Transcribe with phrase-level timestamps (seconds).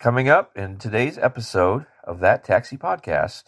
[0.00, 3.42] Coming up in today's episode of that taxi podcast.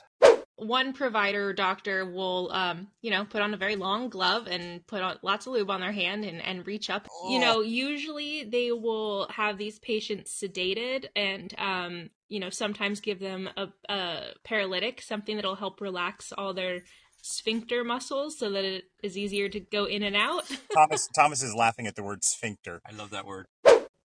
[0.57, 4.87] One provider or doctor will, um, you know, put on a very long glove and
[4.87, 7.09] put on lots of lube on their hand and, and reach up.
[7.27, 13.19] You know, usually they will have these patients sedated and, um, you know, sometimes give
[13.19, 16.83] them a, a paralytic, something that'll help relax all their
[17.23, 20.45] sphincter muscles so that it is easier to go in and out.
[20.75, 22.83] Thomas Thomas is laughing at the word sphincter.
[22.87, 23.47] I love that word.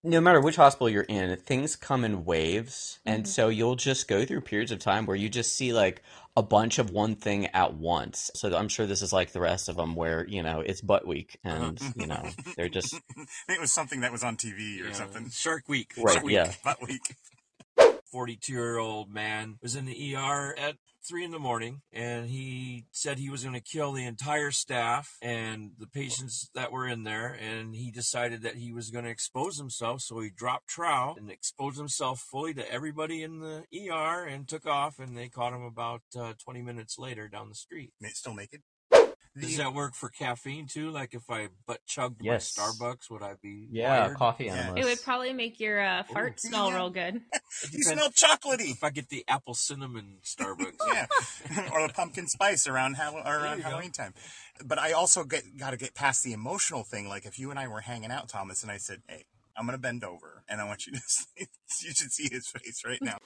[0.04, 3.00] No matter which hospital you're in, things come in waves.
[3.06, 3.28] And Mhm.
[3.28, 6.02] so you'll just go through periods of time where you just see like
[6.36, 8.30] a bunch of one thing at once.
[8.36, 11.08] So I'm sure this is like the rest of them where, you know, it's butt
[11.08, 13.00] week and, you know, they're just, I
[13.48, 15.30] think it was something that was on TV or Yeah, something.
[15.30, 15.94] Shark Week.
[15.98, 16.34] Right, Shark Week.
[16.36, 16.54] yeah.
[16.64, 17.16] Butt week.
[18.12, 20.76] 42 year old man was in the ER at
[21.08, 25.18] three in the morning and he said he was going to kill the entire staff
[25.22, 27.28] and the patients that were in there.
[27.28, 30.02] And he decided that he was going to expose himself.
[30.02, 34.66] So he dropped trow and exposed himself fully to everybody in the ER and took
[34.66, 35.00] off.
[35.00, 37.92] And they caught him about uh, 20 minutes later down the street.
[38.14, 38.62] Still naked.
[39.42, 40.90] Does that work for caffeine too?
[40.92, 42.58] Like if I butt chugged Yes.
[42.58, 44.18] my Starbucks, would I be yeah, wired?
[44.18, 44.56] coffee Yeah.
[44.56, 44.80] animals.
[44.80, 46.48] it would probably make your uh, fart Ooh.
[46.50, 46.76] smell Yeah.
[46.76, 47.22] real good.
[47.72, 48.72] You smell chocolatey.
[48.72, 50.76] If I get the apple cinnamon Starbucks.
[50.88, 51.08] yeah,
[51.74, 53.70] or the pumpkin spice around Hall- There around you go.
[53.70, 54.14] Halloween time.
[54.66, 57.08] But I also get got to get past the emotional thing.
[57.08, 59.78] Like if you and I were hanging out, Thomas, and I said, "Hey, I'm gonna
[59.78, 61.46] bend over, and I want you to see,
[61.88, 63.18] you should see his face right now."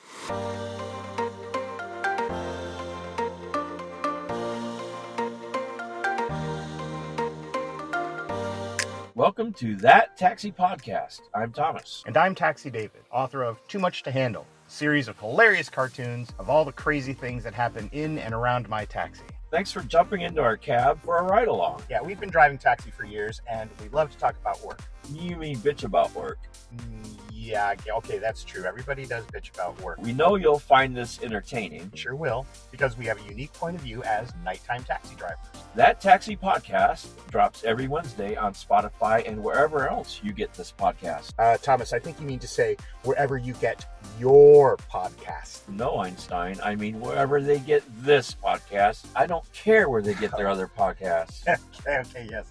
[9.21, 11.21] Welcome to that taxi podcast.
[11.35, 12.01] I'm Thomas.
[12.07, 16.29] And I'm Taxi David, author of Too Much to Handle, a series of hilarious cartoons
[16.39, 19.21] of all the crazy things that happen in and around my taxi.
[19.51, 21.83] Thanks for jumping into our cab for a ride along.
[21.87, 24.81] Yeah, we've been driving taxi for years, and we love to talk about work.
[25.13, 26.39] You mean bitch about work.
[26.75, 28.65] Mm, Yeah, okay, that's true.
[28.65, 29.97] Everybody does bitch about work.
[29.99, 31.91] We know you'll find this entertaining.
[31.95, 35.39] Sure will, because we have a unique point of view as nighttime taxi drivers.
[35.73, 41.33] That Taxi Podcast drops every Wednesday on Spotify and wherever else you get this podcast.
[41.39, 43.87] Uh, Thomas, I think you mean to say wherever you get
[44.19, 45.67] your podcast.
[45.67, 46.59] No, Einstein.
[46.63, 49.05] I mean, wherever they get this podcast.
[49.15, 51.41] I don't care where they get their other podcasts.
[51.47, 52.45] okay, okay, yes.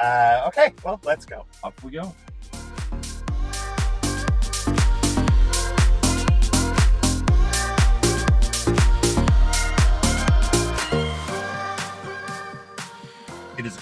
[0.00, 1.44] Uh, okay, well, let's go.
[1.62, 2.14] Up we go.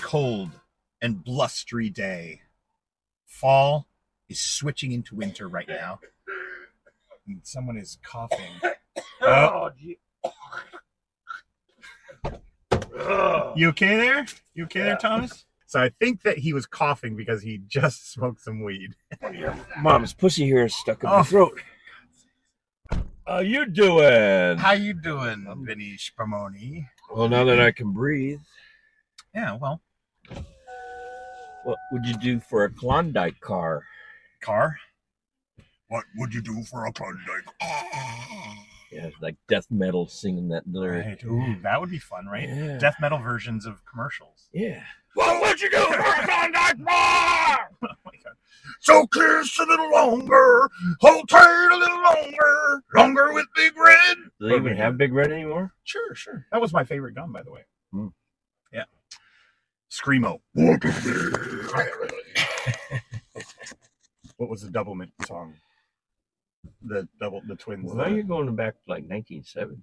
[0.08, 0.48] Cold
[1.02, 2.40] and blustery day.
[3.26, 3.86] Fall
[4.30, 6.00] is switching into winter right now.
[7.26, 8.54] And someone is coughing.
[9.20, 9.70] Oh, oh.
[9.78, 9.98] gee.
[13.54, 14.24] you okay there?
[14.54, 14.84] You okay Yeah.
[14.86, 15.44] there, Thomas?
[15.66, 18.94] So I think that he was coughing because he just smoked some weed.
[19.82, 21.18] Mom's pussy hair is stuck in Oh.
[21.18, 21.60] my throat.
[23.26, 24.56] How you doing?
[24.56, 26.86] How you doing, Vinny Spumoni?
[27.14, 28.40] Well, now that I can breathe,
[29.34, 29.82] Yeah, well,
[31.64, 33.84] what would you do for a Klondike car?
[34.40, 34.76] car.
[35.88, 37.44] What would you do for a Klondike?
[37.60, 38.54] Car?
[38.90, 41.04] Yeah, like death metal singing that lyric.
[41.04, 41.24] Right.
[41.24, 42.48] Ooh, that would be fun, right?
[42.48, 42.78] Yeah.
[42.78, 44.48] Death metal versions of commercials.
[44.50, 44.82] Yeah.
[45.12, 47.58] What would you do for a Klondike bar?
[47.82, 48.32] Oh my god.
[48.80, 50.70] So kiss a little longer,
[51.00, 54.16] hold tight a little longer, longer with Big Red.
[54.40, 55.74] Do they even have Big Red anymore?
[55.84, 56.46] Sure, sure.
[56.50, 57.66] That was my favorite gun, by the way.
[57.92, 58.06] Hmm.
[59.90, 59.96] Yeah.
[60.00, 60.40] Screamo.
[64.36, 65.54] What was the Doublemint song?
[66.80, 67.86] The double, the twins.
[67.86, 69.78] Well, now the- you're going back to like 1970.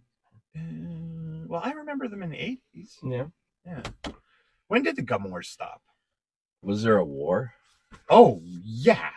[0.58, 2.98] Uh, well, I remember them in the eighties.
[3.04, 3.26] Yeah.
[3.66, 3.82] Yeah.
[4.68, 5.82] When did the gum wars stop?
[6.62, 7.54] Was there a war?
[8.10, 9.10] Oh yeah,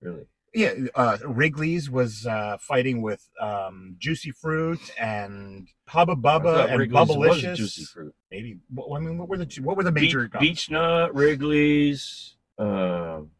[0.00, 0.26] Really?
[0.54, 0.74] Yeah.
[0.94, 7.56] Uh, Wrigley's was uh, fighting with um, Juicy Fruit and Hubba Bubba and Wrigley's Bubblicious.
[7.56, 8.14] Juicy fruit.
[8.30, 8.58] Maybe.
[8.74, 10.40] What, I mean, what were the two, what were the major Beach, gums?
[10.42, 12.36] Beech Nut, Wrigley's.
[12.58, 13.30] Um,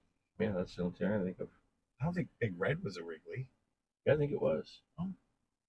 [0.41, 1.49] yeah, that's the only thing I think of.
[2.01, 3.47] I don't think Big Red was a Wrigley,
[4.07, 4.81] Yeah, I think it was.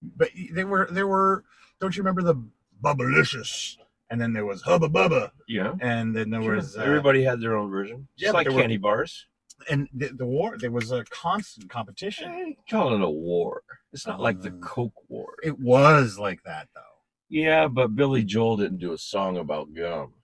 [0.02, 1.44] but they were there were.
[1.80, 2.42] Don't you remember the
[2.82, 3.76] Bubblicious?
[4.10, 5.74] And then there was Hubba Bubba, Yeah.
[5.80, 6.56] and then there Sure.
[6.56, 8.06] was uh, Everybody had their own version.
[8.16, 9.26] yeah, Just but like there were- candy bars.
[9.68, 10.56] And the, the war.
[10.58, 12.30] There was a constant competition.
[12.30, 13.62] I ain't it a war.
[13.92, 15.34] It's not like the Uh, Coke War.
[15.42, 16.80] It was like that though.
[17.28, 20.14] Yeah, but Billy Joel didn't do a song about gum.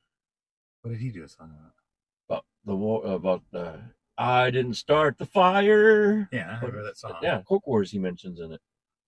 [0.82, 1.72] What did he do a song about?
[2.28, 3.04] About the war.
[3.04, 3.76] About uh,
[4.18, 6.28] I didn't start the fire.
[6.32, 7.14] Yeah, I remember that song.
[7.22, 8.60] Yeah, Coke Wars he mentions in it.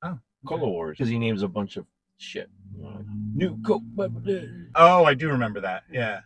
[0.02, 1.86] Oh, Cola Wars because he names a bunch of
[2.18, 2.48] shit.
[2.76, 3.82] You know, like, New Coke.
[4.74, 5.84] Oh, I do remember that.
[5.90, 6.20] Yeah.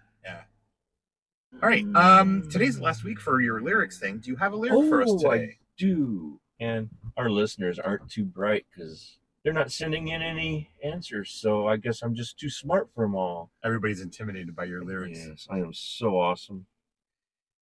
[1.55, 1.87] All right.
[1.95, 4.19] Um, today's the last week for your lyrics thing.
[4.19, 5.59] Do you have a lyric for us Oh, I today?
[5.79, 6.41] do.
[6.61, 11.31] And our listeners aren't too bright because they're not sending in any answers.
[11.31, 13.51] So I guess I'm just too smart for them all.
[13.65, 15.19] Everybody's intimidated by your lyrics.
[15.27, 16.67] Yes, I am so awesome.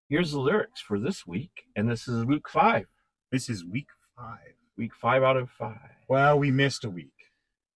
[0.08, 2.86] Here's the lyrics for this week, and this is week five.
[3.32, 4.54] This is week five.
[4.76, 5.78] Week five out of five.
[6.08, 7.10] Well, we missed a week.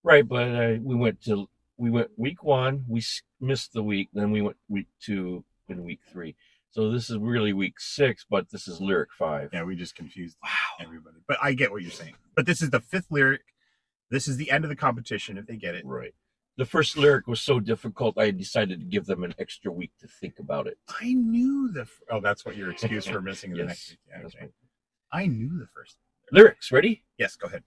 [0.03, 2.85] Right, but uh, we went to we went week one.
[2.89, 3.03] We
[3.41, 4.09] missed the week.
[4.13, 6.35] Then we went week two and week three.
[6.71, 9.51] So this is really week six, but this is lyric five.
[9.53, 10.51] Yeah, we just confused Wow.
[10.81, 11.17] everybody.
[11.27, 12.15] But I get what you're saying.
[12.37, 13.41] But this is the fifth lyric.
[14.11, 15.85] This is the end of the competition if they get it.
[15.87, 16.15] Right.
[16.57, 20.09] The first lyric was so difficult, I decided to give them an extra week to
[20.09, 20.77] think about it.
[21.01, 21.83] I knew the.
[21.83, 23.99] f- Oh, that's what your excuse for missing the next week.
[24.11, 24.49] Yeah, okay.
[25.13, 25.97] I knew the first.
[26.33, 27.05] Lyrics, ready?
[27.17, 27.63] Yes, go ahead.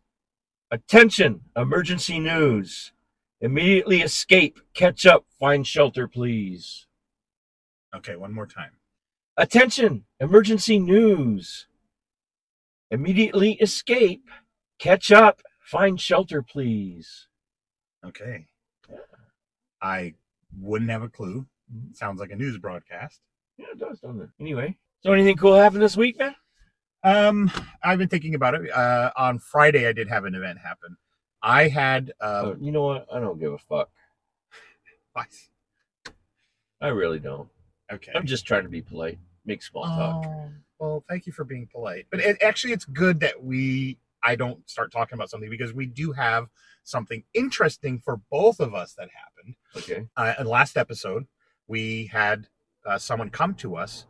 [0.71, 2.91] Attention, emergency news.
[3.39, 6.85] Immediately escape, catch up, find shelter, please.
[7.95, 8.71] Okay, one more time.
[9.37, 11.67] Attention, emergency news.
[12.89, 14.29] Immediately escape,
[14.79, 17.27] catch up, find shelter, please.
[18.05, 18.45] Okay.
[19.81, 20.13] I
[20.59, 21.45] wouldn't have a clue.
[21.93, 23.21] Sounds like a news broadcast.
[23.57, 24.29] Yeah, it does, doesn't it?
[24.39, 26.35] Anyway, so anything cool happen this week, man?
[27.03, 27.49] Um,
[27.83, 28.69] I've been thinking about it.
[28.71, 30.97] Uh, on Friday, I did have an event happen.
[31.41, 33.07] I had Uh, uh, you know what?
[33.11, 33.89] I don't give a fuck.
[36.81, 37.49] I really don't.
[37.93, 38.11] Okay.
[38.15, 40.25] I'm just trying to be polite, make small talk.
[40.27, 42.07] Oh, well, thank you for being polite.
[42.09, 45.85] But it, actually, it's good that we I don't start talking about something because we
[45.85, 46.47] do have
[46.83, 49.55] something interesting for both of us that happened.
[49.77, 50.07] Okay.
[50.15, 51.27] Uh, in last episode,
[51.67, 52.47] we had
[52.85, 54.05] uh, someone come to us,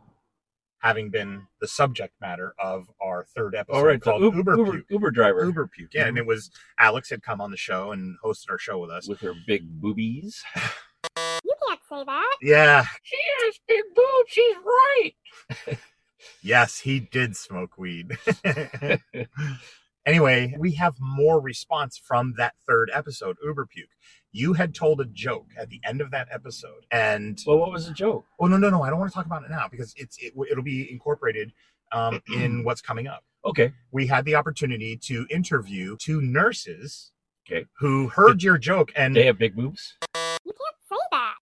[0.78, 4.00] having been the subject matter of our third episode All right.
[4.00, 4.86] Called Uber, Uber, Uber, Puke.
[4.90, 5.94] Uber driver Uber Puke.
[5.94, 8.90] Yeah, and it was Alex had come on the show and hosted our show with
[8.90, 9.08] us.
[9.08, 10.42] with her big boobies.
[11.92, 12.36] You can't say that.
[12.42, 14.28] Yeah, She has big boobs.
[14.28, 15.78] She's right.
[16.42, 18.16] yes, he did smoke weed.
[20.06, 23.88] anyway, we have more response from that third episode, Uber Puke.
[24.32, 27.86] You had told a joke at the end of that episode, and Well, what was
[27.86, 28.24] the joke?
[28.40, 30.32] oh no, no, no, I don't want to talk about it now because it's it,
[30.50, 31.52] it'll be incorporated
[31.92, 33.24] um, in what's coming up.
[33.44, 33.72] Okay.
[33.90, 37.10] We had the opportunity to interview two nurses,
[37.46, 37.66] Okay.
[37.80, 39.94] who heard your joke and They have big boobs.
[40.44, 41.34] You can't say that.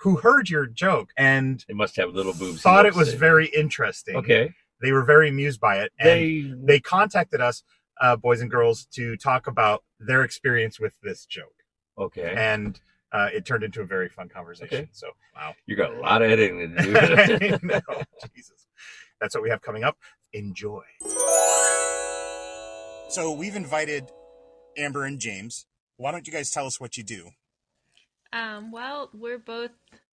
[0.00, 2.62] Who heard your joke and They must have little boobs.
[2.62, 3.16] thought it was say.
[3.16, 4.16] very interesting.
[4.16, 4.54] okay.
[4.82, 5.92] They were very amused by it.
[5.98, 7.62] And They they contacted us,
[8.00, 11.54] uh, boys and girls, to talk about their experience with this joke.
[11.98, 12.32] okay.
[12.36, 12.80] And
[13.12, 14.78] uh, it turned into a very fun conversation.
[14.78, 14.88] Okay.
[14.92, 15.52] So, wow.
[15.66, 17.58] You got a lot of editing to do.
[17.66, 17.80] know,
[18.36, 18.68] Jesus.
[19.20, 19.96] That's what we have coming up.
[20.32, 20.82] Enjoy.
[23.08, 24.10] So, we've invited
[24.78, 25.66] Amber and James.
[25.96, 27.30] Why don't you guys tell us what you do?
[28.32, 29.70] Um, well, we're both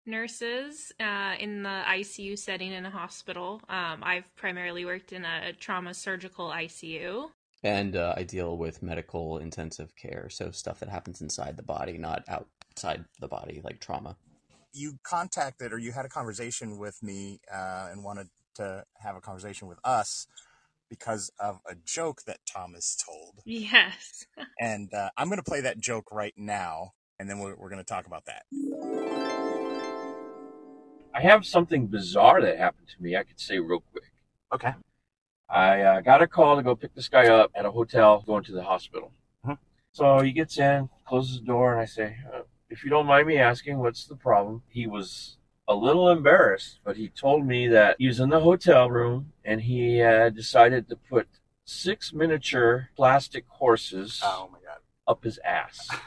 [0.07, 3.61] nurses uh, in the ICU setting in a hospital.
[3.69, 7.31] Um, I've primarily worked in a trauma surgical ICU.
[7.63, 11.97] And uh, I deal with medical intensive care, so stuff that happens inside the body,
[11.97, 14.17] not outside the body, like trauma.
[14.73, 19.21] you contacted or you had a conversation with me uh, and wanted to have a
[19.21, 20.27] conversation with us
[20.91, 23.41] because of a joke that Thomas told.
[23.45, 24.27] Yes.
[24.61, 27.79] And uh, I'm going to play that joke right now, and then we're, we're going
[27.81, 28.45] to talk about that.
[31.15, 33.17] I have something bizarre that happened to me.
[33.17, 34.05] I could say real quick.
[34.53, 34.75] Okay.
[35.49, 38.43] I uh, got a call to go pick this guy up at a hotel going
[38.45, 39.13] to the hospital.
[39.47, 39.59] Mhm.
[39.93, 43.29] So he gets in, closes the door, and I say, uh, If you don't mind
[43.29, 44.63] me asking, what's the problem?
[44.69, 45.37] He was
[45.69, 49.61] a little embarrassed, but he told me that he was in the hotel room and
[49.63, 51.29] he had decided to put
[51.65, 54.79] six miniature plastic horses Oh my God.
[55.07, 55.89] up his ass.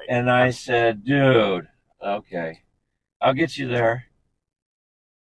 [0.00, 0.06] Right.
[0.16, 1.68] And I said, dude,
[2.04, 2.60] okay,
[3.20, 4.04] I'll get you there.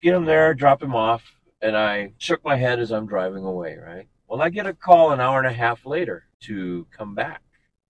[0.02, 1.24] Get him there, drop him off.
[1.62, 4.08] And I shook my head as I'm driving away, right?
[4.28, 7.42] Well, I get a call an hour and a half later to come back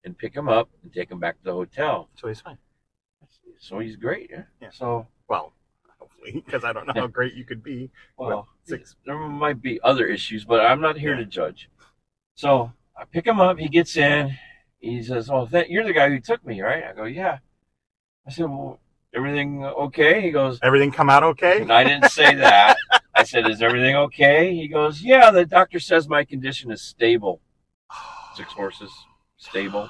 [0.05, 2.09] and pick him up and take him back to the hotel.
[2.15, 2.57] So he's fine.
[3.59, 4.43] So he's great, yeah.
[4.61, 4.69] Yeah.
[4.71, 5.51] So, Well,
[5.99, 7.89] hopefully, because I don't know how great you could be.
[8.17, 8.95] well, six.
[9.05, 11.21] there might be other issues, but I'm not here Yeah.
[11.21, 11.69] to judge.
[12.35, 13.57] So I pick him up.
[13.57, 14.37] He gets in.
[14.79, 17.39] He says, "Well, th- you're the guy who took me, right?" I go, "Yeah."
[18.25, 18.79] I said, "Well,
[19.15, 21.61] everything okay?" He goes, Everything come out okay?
[21.61, 22.77] And I didn't say that.
[23.15, 27.41] I said, "Is everything okay?" He goes, "Yeah, the doctor says my condition is stable.
[28.35, 28.91] Six horses,
[29.37, 29.89] stable."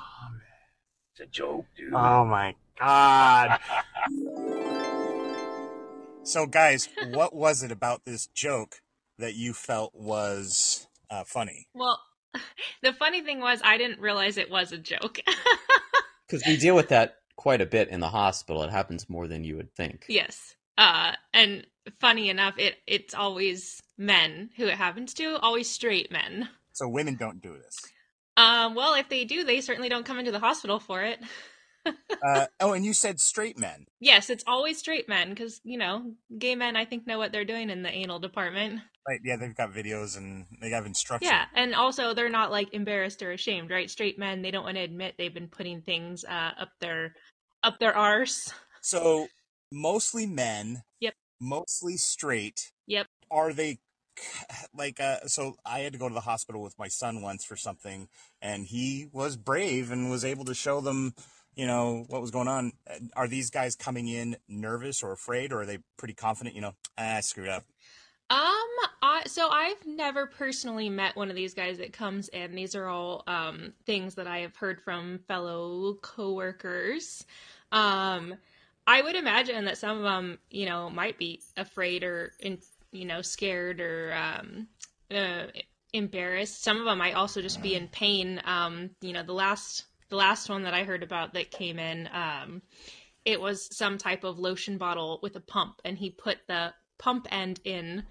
[1.11, 1.93] It's a joke, dude.
[1.93, 3.59] Oh my God.
[6.23, 8.81] so, guys, what was it about this joke
[9.17, 11.67] that you felt was uh, funny?
[11.73, 11.99] Well,
[12.83, 15.19] the funny thing was, I didn't realize it was a joke.
[16.27, 18.61] Because we deal with that quite a bit in the hospital.
[18.63, 20.03] It happens more than you would think.
[20.09, 20.55] yes.
[20.77, 21.65] Uh, and
[22.01, 26.49] funny enough, it it's always men who it happens to, always straight men.
[26.73, 27.77] So women don't do this.
[28.35, 31.19] Um, well, if they do, they certainly don't come into the hospital for it.
[32.25, 33.85] Uh, oh, and you said straight men.
[33.99, 37.45] yes, it's always straight men because you know, gay men I think know what they're
[37.45, 38.81] doing in the anal department.
[39.07, 39.19] Right?
[39.23, 41.29] Yeah, they've got videos and they have instructions.
[41.29, 43.89] Yeah, and also they're not like embarrassed or ashamed, right?
[43.89, 47.13] Straight men they don't want to admit they've been putting things uh, up their
[47.63, 48.51] up their arse.
[48.81, 49.27] So
[49.71, 50.83] mostly men.
[50.99, 51.13] Yep.
[51.39, 52.71] Mostly straight.
[52.87, 53.07] Yep.
[53.29, 53.79] Are they
[54.73, 57.55] like uh so I had to go to the hospital with my son once for
[57.55, 58.07] something
[58.41, 61.13] and he was brave and was able to show them,
[61.57, 62.71] you know, what was going on.
[63.15, 66.73] Are these guys coming in nervous or afraid or are they pretty confident, you know,
[66.97, 67.63] ah, I screwed up.
[68.29, 68.39] Um,
[69.01, 72.53] I, so I've never personally met one of these guys that comes in.
[72.53, 77.25] These are all um things that I have heard from fellow coworkers.
[77.71, 78.35] Um,
[78.85, 82.59] I would imagine that some of them, you know, might be afraid or in,
[82.91, 84.67] you know, scared or um
[85.09, 85.47] uh,
[85.93, 86.63] embarrassed.
[86.63, 88.41] Some of them might also just be in pain.
[88.43, 92.09] Um, you know, the last the last one that I heard about that came in,
[92.13, 92.61] um,
[93.25, 97.27] it was some type of lotion bottle with a pump, and he put the pump
[97.31, 98.03] end in,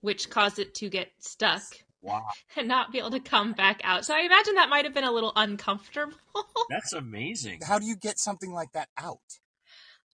[0.00, 1.62] which caused it to get stuck
[2.02, 2.26] Wow.
[2.56, 4.04] and not be able to come back out.
[4.04, 6.16] So I imagine that might have been a little uncomfortable.
[6.70, 7.60] That's amazing.
[7.66, 9.18] How do you get something like that out?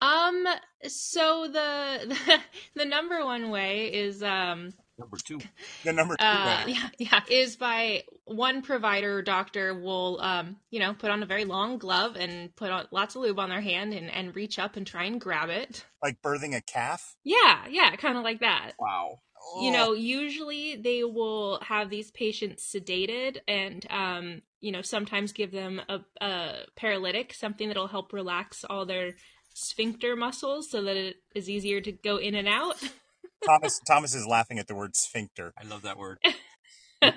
[0.01, 0.47] um,
[0.87, 2.39] so the, the
[2.75, 5.39] the number one way is um Number two.
[5.85, 10.81] The number two uh yeah yeah is by one provider or doctor will um you
[10.81, 13.61] know put on a very long glove and put on lots of lube on their
[13.61, 15.85] hand and and reach up and try and grab it.
[16.03, 17.17] Like birthing a calf.
[17.25, 18.73] Yeah, yeah, kind of like that.
[18.79, 19.21] Wow.
[19.61, 25.53] you know usually they will have these patients sedated and um you know sometimes give
[25.53, 29.13] them a, a paralytic something that'll help relax all their
[29.55, 32.77] sphincter muscles so that it is easier to go in and out
[33.45, 35.53] Thomas Thomas is laughing at the word sphincter.
[35.61, 36.19] I love that word.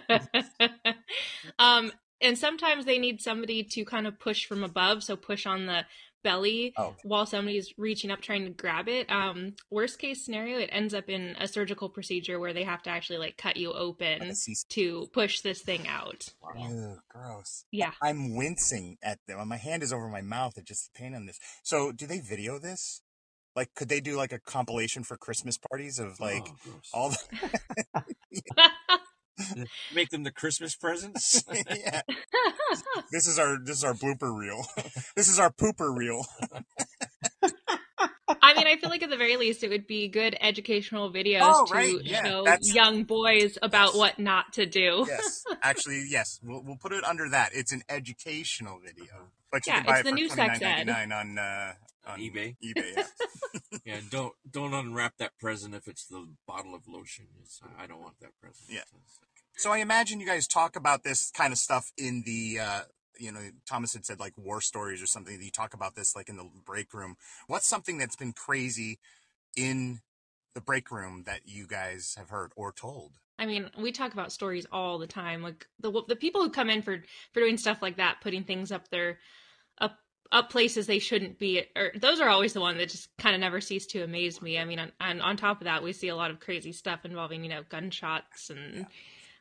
[1.60, 5.66] um and sometimes they need somebody to kind of push from above so push on
[5.68, 5.86] the
[6.22, 6.96] belly Oh.
[7.04, 11.08] while somebody's reaching up trying to grab it um worst case scenario it ends up
[11.10, 14.56] in a surgical procedure where they have to actually like cut you open a C-
[14.72, 17.64] to push this thing out Ew, gross.
[17.72, 19.48] yeah I'm wincing at them.
[19.48, 20.58] My hand is over my mouth.
[20.58, 21.40] It just the pain on this.
[21.64, 23.02] So, do they video this?
[23.60, 27.10] Like, could they do like a compilation for Christmas parties of like Oh, all
[28.32, 28.78] the?
[29.94, 31.44] Make them the Christmas presents.
[31.76, 32.02] yeah.
[33.12, 34.62] This is our this is our blooper reel.
[35.18, 36.24] this is our pooper reel.
[38.42, 41.42] I mean, I feel like at the very least it would be good educational videos
[41.44, 43.96] Oh, to right, yeah, show that's- young boys about Yes.
[43.98, 45.06] what not to do.
[45.08, 46.40] Yes, actually, yes.
[46.44, 47.50] We'll we'll put it under that.
[47.54, 50.60] It's an educational video, but you Yeah, can buy it's it the for new sex
[50.62, 50.88] ed.
[50.88, 51.74] $29.99 on uh,
[52.08, 52.56] on eBay.
[52.64, 52.94] eBay.
[52.96, 53.04] Yeah.
[53.90, 57.26] Yeah, don't don't unwrap that present if it's the bottle of lotion.
[57.42, 58.70] It's, I don't want that present.
[58.70, 58.82] Yeah.
[59.56, 62.82] So I imagine you guys talk about this kind of stuff in the, uh,
[63.18, 65.42] you know, Thomas had said like war stories or something.
[65.42, 67.16] You talk about this like in the break room.
[67.48, 69.00] What's something that's been crazy
[69.58, 70.00] in
[70.56, 73.14] the break room that you guys have heard or told?
[73.38, 75.42] I mean, we talk about stories all the time.
[75.42, 77.04] Like the the people who come in for
[77.34, 79.20] for doing stuff like that, putting things up their
[80.32, 83.36] up up places they shouldn't be, or those are always the one that just kind
[83.36, 84.58] of never cease to amaze me.
[84.58, 87.06] I mean, on, on on top of that, we see a lot of crazy stuff
[87.06, 88.86] involving you know gunshots and.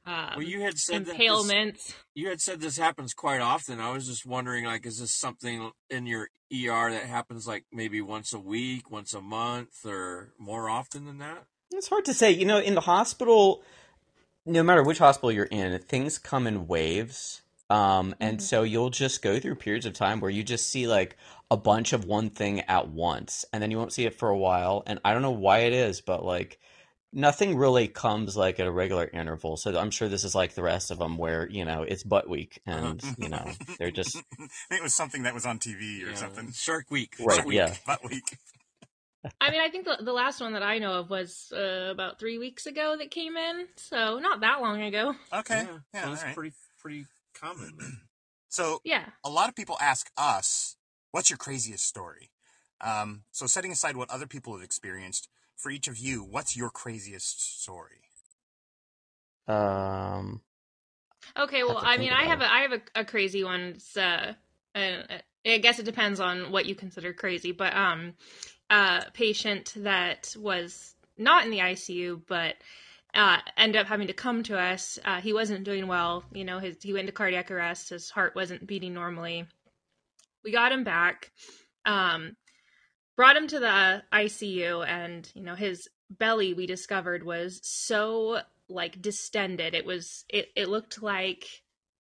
[0.07, 3.78] Um, Well, you had said that this, you had said this happens quite often.
[3.78, 8.00] I was just wondering, like, is this something in your ER that happens like maybe
[8.00, 11.45] once a week, once a month, or more often than that?
[11.73, 12.30] It's hard to say.
[12.30, 13.62] You know, in the hospital,
[14.47, 17.42] no matter which hospital you're in, things come in waves.
[17.71, 18.43] Um, and Mhm.
[18.43, 21.17] so you'll just go through periods of time where you just see like
[21.51, 24.37] a bunch of one thing at once, and then you won't see it for a
[24.39, 24.83] while.
[24.87, 26.59] And I don't know why it is, but like
[27.13, 29.57] nothing really comes like at a regular interval.
[29.57, 32.29] So I'm sure this is like the rest of them where, you know, it's butt
[32.29, 36.03] week and, you know, they're just I think it was something that was on TV
[36.05, 36.53] or Yeah, something.
[36.53, 37.17] Shark Week.
[37.19, 37.57] Right, Shark Week.
[37.57, 37.75] yeah.
[37.87, 38.39] Butt week.
[39.41, 42.19] I mean, I think the, the last one that I know of was uh, about
[42.19, 45.15] three weeks ago that came in, so not that long ago.
[45.33, 45.63] Okay.
[45.63, 46.01] Yeah, Yeah.
[46.03, 46.35] so all that's right.
[46.35, 47.07] pretty pretty
[47.40, 47.78] common.
[48.49, 49.04] So Yeah.
[49.25, 50.76] a lot of people ask us,
[51.11, 52.30] "What's your craziest story?"
[52.80, 56.71] Um, so setting aside what other people have experienced, for each of you, what's your
[56.71, 58.02] craziest story?
[59.47, 60.42] um
[61.37, 62.45] Okay, well, to I mean, I have it.
[62.45, 63.61] a I have a, a crazy one.
[63.76, 64.35] It's, uh,
[64.75, 65.02] uh,
[65.47, 68.14] I guess it depends on what you consider crazy, but um,
[68.71, 72.57] a patient that was not in the ICU, but
[73.15, 74.99] uh, ended up having to come to us.
[75.05, 76.25] Uh, he wasn't doing well.
[76.33, 77.91] You know, his he went into cardiac arrest.
[77.91, 79.47] His heart wasn't beating normally.
[80.45, 81.33] We got him back.
[81.85, 82.37] Um,
[83.17, 89.00] brought him to the ICU, and you know his belly we discovered was so like
[89.00, 89.75] distended.
[89.75, 91.47] It was it it looked like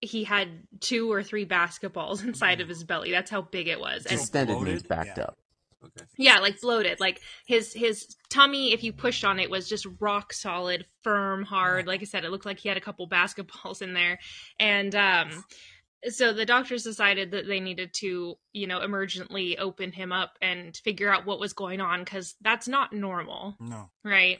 [0.00, 0.48] he had
[0.80, 3.10] two or three basketballs inside of his belly.
[3.10, 4.06] That's how big it was.
[4.06, 5.24] And Distended means backed Yeah.
[5.24, 5.38] up.
[5.84, 6.04] Okay.
[6.16, 6.98] yeah, like bloated.
[7.00, 11.86] Like his his tummy, if you pushed on it, was just rock solid, firm, hard.
[11.86, 14.18] Like I said, it looked like he had a couple basketballs in there,
[14.58, 15.44] and um,
[16.08, 20.76] so the doctors decided that they needed to, you know, emergently open him up and
[20.76, 23.90] figure out what was going on because that's not normal, No.
[24.04, 24.38] right?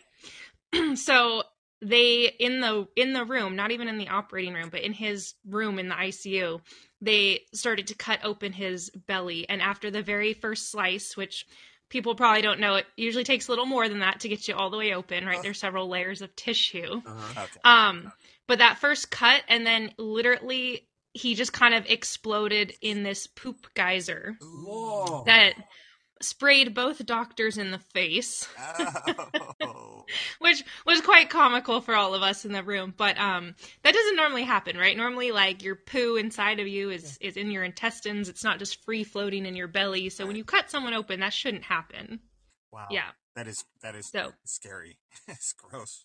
[0.95, 1.42] so
[1.80, 5.35] they in the in the room, not even in the operating room, but in his
[5.47, 6.61] room in the ICU,
[7.00, 11.47] they started to cut open his belly and after the very first slice which
[11.88, 14.54] people probably don't know it usually takes a little more than that to get you
[14.54, 17.42] all the way open right there's several layers of tissue Uh-huh.
[17.44, 17.61] Okay.
[17.64, 18.12] um
[18.47, 23.66] but that first cut and then literally he just kind of exploded in this poop
[23.75, 25.23] geyser Whoa.
[25.26, 25.54] that
[26.20, 28.48] sprayed both doctors in the face
[29.60, 30.04] Oh.
[30.38, 34.16] which was quite comical for all of us in the room but um that doesn't
[34.16, 38.28] normally happen right normally like your poo inside of you is is in your intestines
[38.28, 41.32] it's not just free floating in your belly so when you cut someone open that
[41.32, 42.20] shouldn't happen
[42.72, 42.88] Wow.
[42.90, 44.98] yeah That is that is So- scary.
[45.28, 46.04] it's gross.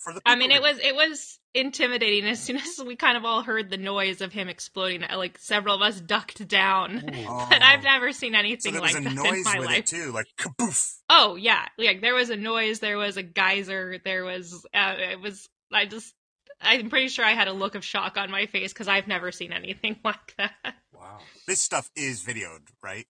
[0.00, 3.24] For the i mean it was it was intimidating as soon as we kind of
[3.24, 7.02] all heard the noise of him exploding like several of us ducked down
[7.50, 7.84] but i've Oh.
[7.84, 10.12] never seen So anything there was like a that in my with life it too,
[10.12, 10.96] like kaboof.
[11.10, 15.20] oh yeah like there was a noise there was a geyser there was uh, it
[15.20, 16.14] was i just
[16.62, 19.30] i'm pretty sure i had a look of shock on my face because i've never
[19.32, 20.52] seen anything like that
[20.92, 21.18] Wow.
[21.46, 23.06] This stuff is videoed, right?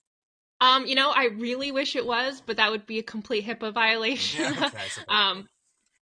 [0.61, 3.73] um you know i really wish it was but that would be a complete hipaa
[3.73, 4.79] violation Yeah, okay,
[5.09, 5.49] um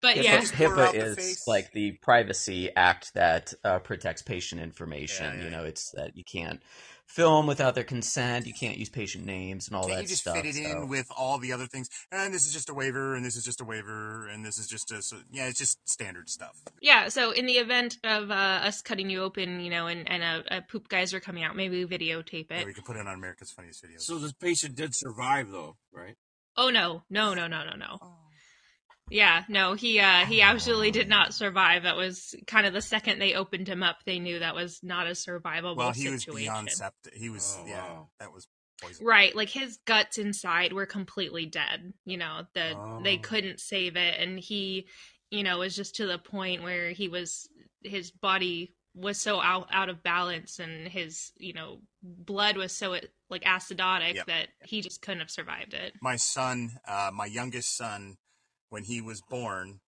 [0.01, 1.47] but HIPAA, yeah just blur out HIPAA is face.
[1.49, 5.27] like the privacy act that uh, protects patient information.
[5.27, 6.61] Yeah, yeah, you know, it's that you can't
[7.07, 8.47] film without their consent.
[8.47, 10.37] You can't use patient names and all Can't that you just stuff.
[10.37, 11.89] fit it so- in with all the other things?
[12.13, 14.67] And this is just a waiver, and this is just a waiver, and this is
[14.69, 16.57] just a so, yeah, it's just standard stuff.
[16.83, 20.23] yeah so in the event of uh, us cutting you open you know and, and
[20.23, 23.07] a, a poop geyser coming out maybe we videotape Yeah, it we can put it
[23.07, 24.03] on America's Funniest Videos.
[24.03, 26.15] So this patient did survive, though, right?
[26.57, 27.99] oh no no no no no no
[29.11, 31.85] Yeah, no, he uh he absolutely did not survive.
[31.85, 35.07] That was kind of the second they opened him up, they knew that was not
[35.07, 37.15] a survivable well, he was beyond septic.
[37.15, 38.09] He was Oh, yeah, wow.
[38.21, 38.47] that was
[38.83, 39.07] poison.
[39.07, 41.93] Right, like his guts inside were completely dead.
[42.05, 43.21] You know, the they Oh.
[43.23, 44.87] couldn't save it and he,
[45.31, 47.49] you know, was just to the point where he was
[47.83, 52.97] his body was so out out of balance and his, you know, blood was so
[53.31, 54.27] like acidotic Yep.
[54.27, 55.93] that he just couldn't have survived it.
[56.03, 58.17] My son, uh, my youngest son,
[58.71, 59.81] when he was born,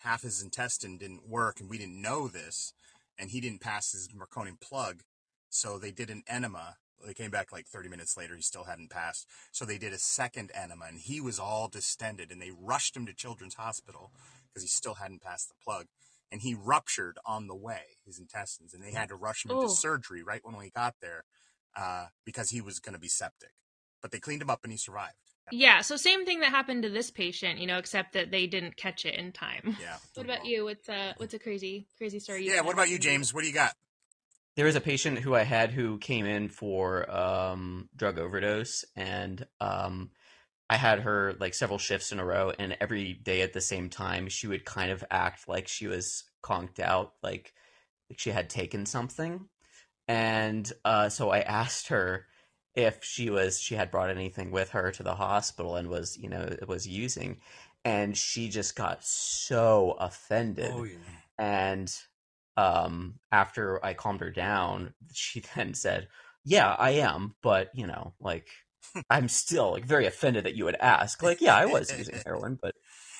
[0.00, 2.72] half his intestine didn't work, and we didn't know this,
[3.18, 5.02] and he didn't pass his Meconium plug,
[5.48, 6.76] so they did an enema.
[7.06, 8.34] They came back like 30 minutes later.
[8.34, 9.26] He still hadn't passed.
[9.52, 13.06] So they did a second enema, and he was all distended, and they rushed him
[13.06, 14.10] to Children's Hospital
[14.48, 15.86] because he still hadn't passed the plug.
[16.32, 19.64] And he ruptured on the way, his intestines, and they had to rush him into
[19.64, 19.68] Oh.
[19.68, 21.24] surgery right when we got there
[21.76, 23.52] uh, because he was going to be septic.
[24.02, 25.16] But they cleaned him up, and he survived.
[25.52, 28.76] Yeah, so same thing that happened to this patient, you know, except that they didn't
[28.76, 29.76] catch it in time.
[29.80, 29.96] Yeah.
[30.14, 30.64] What about you?
[30.64, 32.46] What's a what's a crazy crazy story?
[32.46, 32.62] you Yeah.
[32.62, 33.34] What about you, James?
[33.34, 33.74] What do you got?
[34.56, 39.46] There was a patient who I had who came in for um, drug overdose, and
[39.60, 40.10] um,
[40.70, 43.90] I had her like several shifts in a row, and every day at the same
[43.90, 47.52] time, she would kind of act like she was conked out, like,
[48.08, 49.48] like she had taken something.
[50.08, 52.26] And uh, so I asked her
[52.76, 56.28] if she was she had brought anything with her to the hospital and was you
[56.28, 57.38] know was using,
[57.84, 60.96] and she just got so offended Oh, yeah.
[61.38, 61.94] and
[62.56, 66.08] um after i calmed her down she then said
[66.44, 68.48] yeah i am but you know like
[69.10, 72.58] i'm still like very offended that you would ask like yeah i was using heroin
[72.60, 72.74] but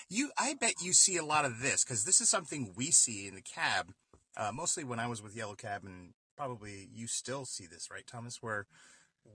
[0.09, 3.27] You, I bet you see a lot of this because this is something we see
[3.27, 3.93] in the cab,
[4.37, 8.07] uh, mostly when I was with Yellow Cab, and probably you still see this, right,
[8.07, 8.41] Thomas?
[8.41, 8.67] Where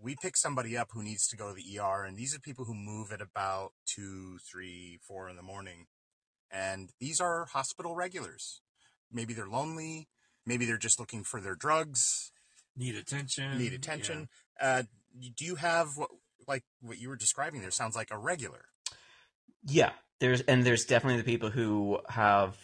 [0.02, 2.66] we pick somebody up who needs to go to the ER, and these are people
[2.66, 5.88] who move at about two, three, four in the morning,
[6.52, 8.62] and these are hospital regulars.
[9.12, 10.08] Maybe they're lonely,
[10.46, 12.32] maybe they're just looking for their drugs,
[12.78, 13.58] Need attention.
[13.58, 14.30] need attention.
[14.60, 14.84] Uh,
[15.36, 16.10] do you have what,
[16.48, 17.72] like what you were describing there?
[17.72, 18.66] Sounds like a regular.
[19.68, 22.56] yeah there's and there's definitely the people who have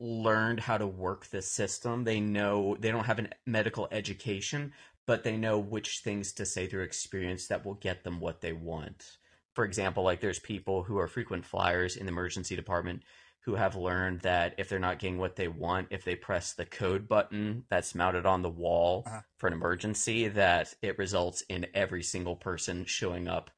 [0.00, 4.72] learned how to work the system they know they don't have a medical education
[5.06, 8.52] but they know which things to say through experience that will get them what they
[8.52, 9.18] want
[9.54, 13.02] for example like there's people who are frequent flyers in the emergency department
[13.40, 16.64] who have learned that if they're not getting what they want if they press the
[16.64, 19.20] code button that's mounted on the wall Uh-huh.
[19.36, 23.50] for an emergency that it results in every single person showing up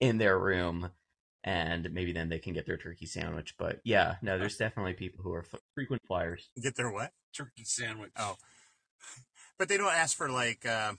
[0.00, 0.90] in their room
[1.42, 3.54] and maybe then they can get their turkey sandwich.
[3.58, 6.48] But yeah, no, there's definitely people who are f- frequent flyers.
[6.62, 7.12] Get their what?
[7.36, 8.12] Turkey sandwich.
[8.16, 8.36] Oh,
[9.58, 10.94] but they don't ask for like, uh,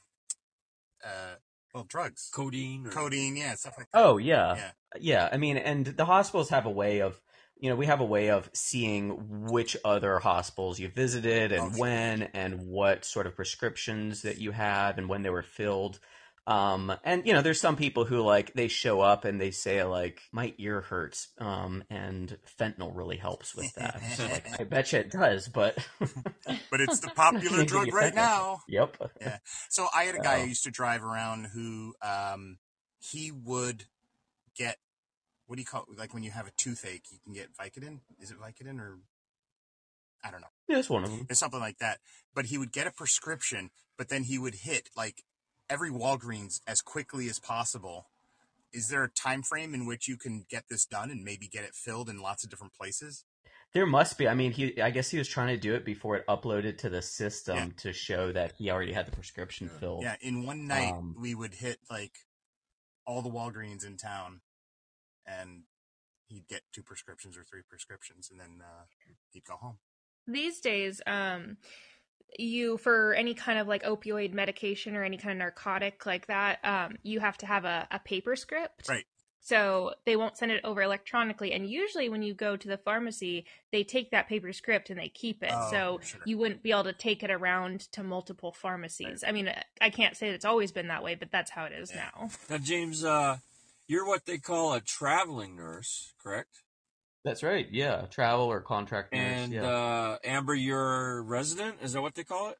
[1.03, 1.35] uh,
[1.73, 2.87] well, drugs, Codeine.
[2.87, 2.89] Or...
[2.91, 3.99] codeine, yeah, stuff like that.
[3.99, 4.71] Oh yeah, yeah.
[4.99, 5.29] yeah.
[5.31, 7.19] I mean, and the hospitals have a way of,
[7.57, 11.69] you know, we have a way of seeing which other hospitals you visited and Oh,
[11.71, 11.79] sure.
[11.79, 15.99] when and what sort of prescriptions that you have and when they were filled.
[16.47, 19.84] Um, and you know, there's some people who like they show up and they say
[19.84, 23.99] like my ear hurts, um, and fentanyl really helps with that.
[24.15, 25.75] So, like, I bet you it does, but
[26.69, 28.15] But it's the popular drug right fentanyl.
[28.15, 28.60] now.
[28.67, 28.97] Yep.
[29.69, 30.41] So I had a guy Oh.
[30.41, 32.58] I used to drive around who um
[32.99, 33.86] he would
[34.55, 34.77] get
[35.47, 35.97] what do you call it?
[35.97, 38.01] Like when you have a toothache, you can get Vicodin.
[38.19, 38.99] Is it Vicodin or
[40.23, 40.47] I don't know.
[40.67, 41.25] Yeah, it's one of them.
[41.29, 41.99] It's something like that.
[42.34, 45.23] But he would get a prescription, but then he would hit like
[45.69, 48.08] every Walgreens as quickly as possible.
[48.73, 51.63] Is there a time frame in which you can get this done and maybe get
[51.63, 53.23] it filled in lots of different places?
[53.73, 54.28] There must be.
[54.28, 54.82] I mean, he.
[54.82, 57.67] I guess he was trying to do it before it uploaded to the system Yeah.
[57.78, 60.04] to show that he already had the prescription filled.
[60.04, 62.19] Yeah, in one night Um, we would hit like
[63.06, 64.41] all the Walgreens in town,
[65.25, 65.63] and
[66.28, 68.86] he'd get two prescriptions or three prescriptions, and then uh,
[69.32, 69.78] he'd go home.
[70.28, 71.58] These days, um,
[72.38, 76.63] you for any kind of like opioid medication or any kind of narcotic like that,
[76.63, 78.89] um, you have to have a, a paper script.
[78.89, 79.05] Right.
[79.45, 81.53] So they won't send it over electronically.
[81.53, 85.09] And usually, when you go to the pharmacy, they take that paper script and they
[85.09, 85.51] keep it.
[85.53, 86.21] Oh, so sure.
[86.25, 89.23] you wouldn't be able to take it around to multiple pharmacies.
[89.25, 91.91] I mean, I can't say it's always been that way, but that's how it is
[91.91, 92.09] Yeah.
[92.15, 92.29] now.
[92.49, 93.38] Now, James, uh,
[93.88, 96.63] you're what they call a traveling nurse, correct?
[97.25, 97.67] That's right.
[97.71, 99.21] Yeah, travel or contract nurse.
[99.21, 99.65] And yeah.
[99.65, 101.77] uh, Amber, you're resident.
[101.81, 102.59] Is that what they call it?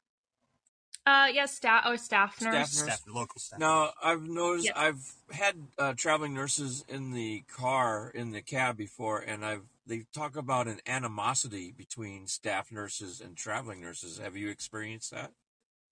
[1.06, 2.52] Uh, yes, staff or staff nurse.
[2.52, 2.86] Staff nurse.
[2.86, 2.94] nurse.
[2.96, 3.60] Staff, local staff.
[3.60, 4.74] Now, I've noticed Yes.
[4.76, 10.04] I've had uh, traveling nurses in the car in the cab before, and I've they
[10.12, 14.18] talk about an animosity between staff nurses and traveling nurses.
[14.18, 15.30] Have you experienced that?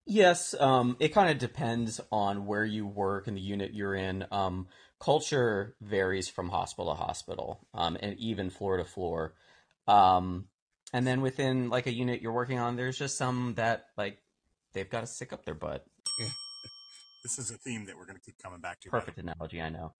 [0.07, 4.27] Yes, um, it kind of depends on where you work and the unit you're in.
[4.31, 4.67] Um,
[5.01, 9.35] culture varies from hospital to hospital, um, and even floor to floor.
[9.87, 10.47] Um,
[10.93, 14.19] and then within like a unit you're working on, there's just some that like
[14.75, 15.85] they've got to stick up their butt.
[17.25, 18.91] This is a theme that we're going to keep coming back to.
[18.91, 19.95] Perfect analogy, I know.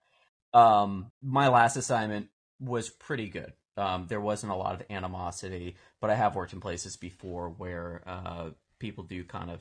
[0.53, 2.29] Um, my last assignment
[2.61, 3.55] was pretty good.
[3.79, 8.03] Um, there wasn't a lot of animosity, but I have worked in places before where
[8.07, 9.61] uh, people do kind of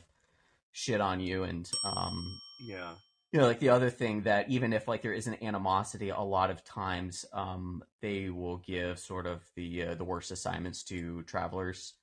[0.73, 2.95] shit on you, and um, Yeah.
[3.31, 6.49] you know, like the other thing that even if like there isn't animosity, a lot
[6.51, 11.93] of times um, they will give sort of the uh, the worst assignments to travelers.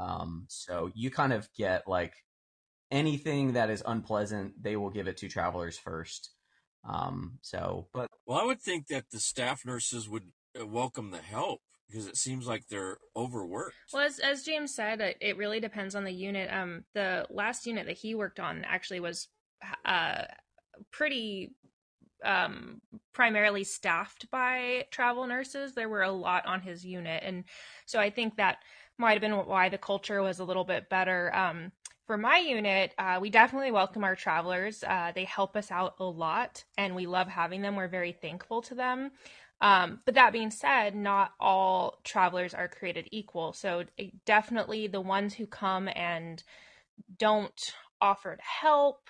[0.00, 2.14] Um, so you kind of get like
[2.90, 6.30] anything that is unpleasant, they will give it to travelers first.
[6.88, 11.18] Um, so, but Well, I would think that the staff nurses would uh, welcome the
[11.18, 13.74] help because it seems like they're overworked.
[13.92, 16.52] Well, as, as James said, it, really depends on the unit.
[16.52, 19.28] Um, the last unit that he worked on actually was
[19.84, 20.22] uh,
[20.92, 21.52] pretty
[22.24, 22.80] um,
[23.12, 25.74] primarily staffed by travel nurses.
[25.74, 27.44] There were a lot on his unit, and
[27.86, 28.58] so I think that
[28.98, 31.34] might have been why the culture was a little bit better.
[31.34, 31.72] Um,
[32.10, 34.82] for my unit, uh, we definitely welcome our travelers.
[34.82, 37.76] Uh, they help us out a lot, and we love having them.
[37.76, 39.12] We're very thankful to them.
[39.60, 43.52] Um, but that being said, not all travelers are created equal.
[43.52, 43.84] So
[44.24, 46.42] definitely the ones who come and
[47.18, 49.08] don't offer to help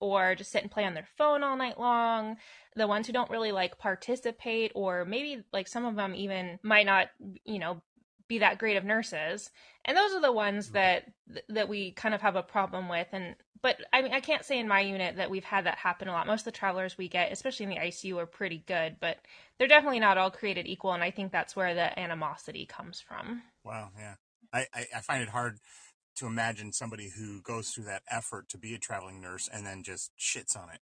[0.00, 2.36] or just sit and play on their phone all night long,
[2.74, 6.86] the ones who don't really like participate or maybe like some of them even might
[6.86, 7.08] not,
[7.44, 7.82] you know,
[8.30, 9.50] be that great of nurses.
[9.84, 10.72] And those are the ones mm.
[10.72, 11.12] that
[11.48, 14.58] that we kind of have a problem with and but I mean I can't say
[14.58, 16.26] in my unit that we've had that happen a lot.
[16.26, 19.18] Most of the travelers we get, especially in the ICU, are pretty good, but
[19.58, 23.42] they're definitely not all created equal and I think that's where the animosity comes from.
[23.64, 24.14] Wow, yeah.
[24.52, 25.58] I, I, I find it hard
[26.16, 29.82] to imagine somebody who goes through that effort to be a traveling nurse and then
[29.82, 30.80] just shits on it.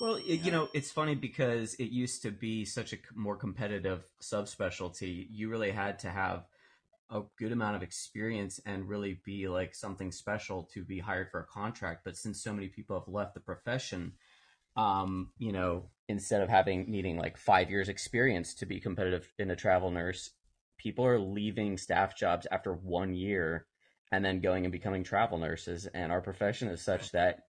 [0.00, 4.04] Well, it, you know, it's funny because it used to be such a more competitive
[4.22, 5.26] subspecialty.
[5.30, 6.44] You really had to have
[7.10, 11.40] a good amount of experience and really be like something special to be hired for
[11.40, 12.02] a contract.
[12.04, 14.12] But since so many people have left the profession,
[14.76, 19.50] um, you know, instead of having needing like five years experience to be competitive in
[19.50, 20.30] a travel nurse,
[20.78, 23.66] people are leaving staff jobs after one year
[24.12, 25.86] and then going and becoming travel nurses.
[25.86, 27.40] And our profession is such that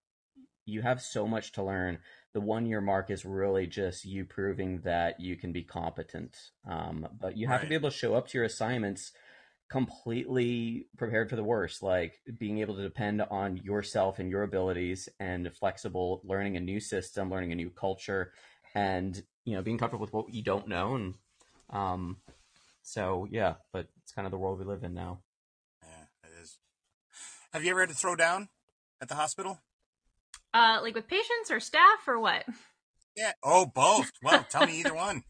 [0.66, 1.98] you have so much to learn.
[2.34, 6.36] The one year mark is really just you proving that you can be competent.
[6.68, 9.12] Um, but you have to be able to show up to your assignments
[9.70, 15.08] completely prepared for the worst, like being able to depend on yourself and your abilities
[15.20, 18.32] and flexible, learning a new system, learning a new culture,
[18.74, 21.14] and you know, being comfortable with what you don't know and
[21.70, 22.18] Um,
[22.82, 25.20] so yeah, but it's kind of the world we live in now.
[25.82, 26.58] Yeah, it is.
[27.52, 28.48] Have you ever had to throw down
[29.02, 29.60] at the hospital?
[30.54, 32.44] Uh, like with patients or staff or what?
[33.16, 33.32] Yeah.
[33.42, 34.10] Oh, both.
[34.22, 35.24] Well, tell me either one.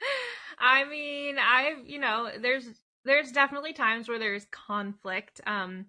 [0.58, 2.66] I mean, I've you know, there's
[3.04, 5.40] there's definitely times where there's conflict.
[5.46, 5.86] Um,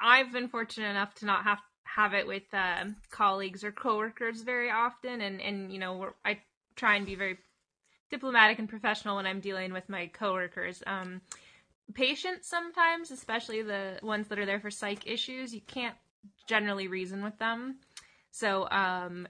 [0.00, 4.70] I've been fortunate enough to not have have it with uh, colleagues or coworkers very
[4.70, 6.40] often, and and you know, I
[6.76, 7.38] try and be very
[8.10, 10.82] diplomatic and professional when I'm dealing with my coworkers.
[10.86, 11.20] Um,
[11.94, 15.96] patients sometimes, especially the ones that are there for psych issues, you can't
[16.46, 17.76] generally reason with them.
[18.30, 19.26] So um,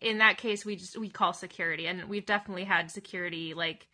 [0.00, 3.88] in that case, we just we call security, and we've definitely had security like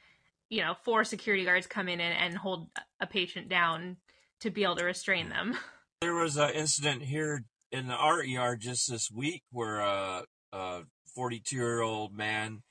[0.51, 2.69] you know four security guards come in and, and hold
[3.01, 3.97] a patient down
[4.41, 5.57] to be able to restrain them.
[6.03, 10.83] There was an incident here in the RER just this week where a, a
[11.15, 12.63] 42 year old man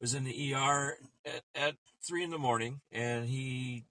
[0.00, 1.74] was in the ER at, at
[2.06, 3.84] three in the morning and he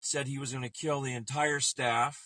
[0.00, 2.18] said he was going to kill the entire staff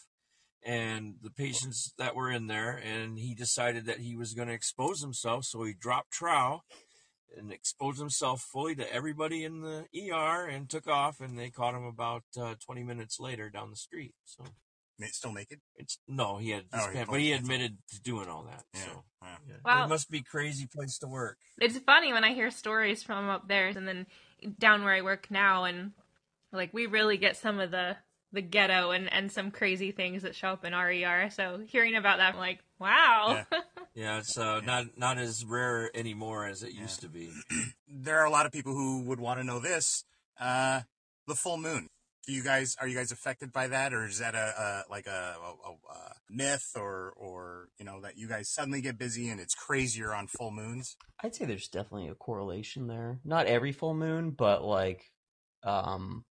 [0.65, 4.55] and the patients that were in there and he decided that he was going to
[4.55, 6.63] expose himself so he dropped trow
[7.37, 11.75] and exposed himself fully to everybody in the ER and took off and they caught
[11.75, 14.45] him about uh, 20 minutes later down the street so
[15.01, 15.61] Ma- Still naked?
[15.77, 17.43] it's no he had Oh, he his but he his off.
[17.45, 18.81] admitted to doing all that Yeah.
[18.85, 19.37] so yeah.
[19.49, 19.55] yeah.
[19.65, 19.85] Wow.
[19.85, 23.47] it must be crazy place to work it's funny when I hear stories from up
[23.49, 24.07] there and then
[24.59, 25.93] down where I work now, and
[26.53, 27.97] like we really get some of the
[28.33, 31.31] the ghetto and and some crazy things that show up in RER.
[31.31, 33.45] So hearing about that, I'm like, wow.
[33.95, 37.31] yeah it's uh, not not as rare anymore as it used to be
[37.89, 40.05] There are a lot of people who would want to know this.
[40.41, 40.83] Uh,
[41.29, 41.89] the full moon.
[42.27, 45.07] Do you guys are you guys affected by that, or is that a, a like
[45.07, 49.41] a, a, a myth, or or you know that you guys suddenly get busy and
[49.41, 50.97] it's crazier on full moons?
[51.23, 53.21] I'd say there's definitely a correlation there.
[53.25, 55.11] Not every full moon, but like,
[55.63, 56.25] um,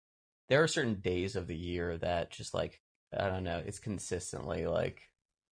[0.49, 2.81] there are certain days of the year that just like
[3.17, 5.01] I don't know, it's consistently like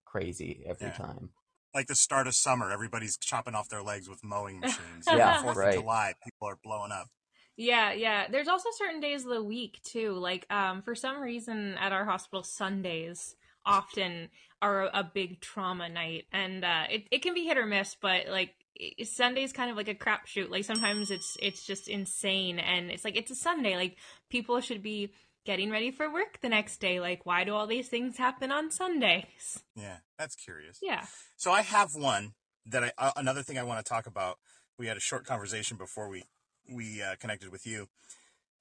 [0.04, 0.92] crazy every Yeah.
[0.94, 1.30] time.
[1.74, 5.06] Like the start of summer, everybody's chopping off their legs with mowing machines.
[5.08, 5.68] Yeah, Fourth right.
[5.76, 7.08] of July, people are blowing up.
[7.56, 8.26] Yeah, yeah.
[8.30, 10.12] There's also certain days of the week too.
[10.12, 13.34] Like, um, for some reason at our hospital, Sundays
[13.66, 14.28] often
[14.60, 17.96] are a, a big trauma night, and uh, it it can be hit or miss.
[18.00, 18.63] But like i-
[19.04, 20.50] Sunday's kind of like a crapshoot.
[20.50, 23.76] Like sometimes it's it's just insane, and it's like it's a Sunday.
[23.76, 23.96] Like
[24.30, 25.12] people should be
[25.44, 27.00] getting ready for work the next day.
[27.00, 29.62] Like, why do all these things happen on Sundays?
[29.76, 30.78] Yeah, that's curious.
[30.82, 31.04] Yeah.
[31.36, 32.34] So I have one
[32.66, 34.38] that I uh, another thing I want to talk about.
[34.78, 36.24] We had a short conversation before we
[36.68, 37.88] we uh, connected with you,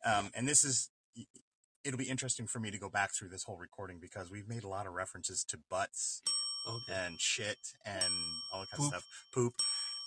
[0.05, 0.89] um, and this is
[1.83, 4.63] it'll be interesting for me to go back through this whole recording because we've made
[4.63, 6.21] a lot of references to butts
[6.67, 8.13] okay and shit and
[8.53, 8.93] all that kind Poop.
[8.93, 9.05] of stuff.
[9.33, 9.53] Poop.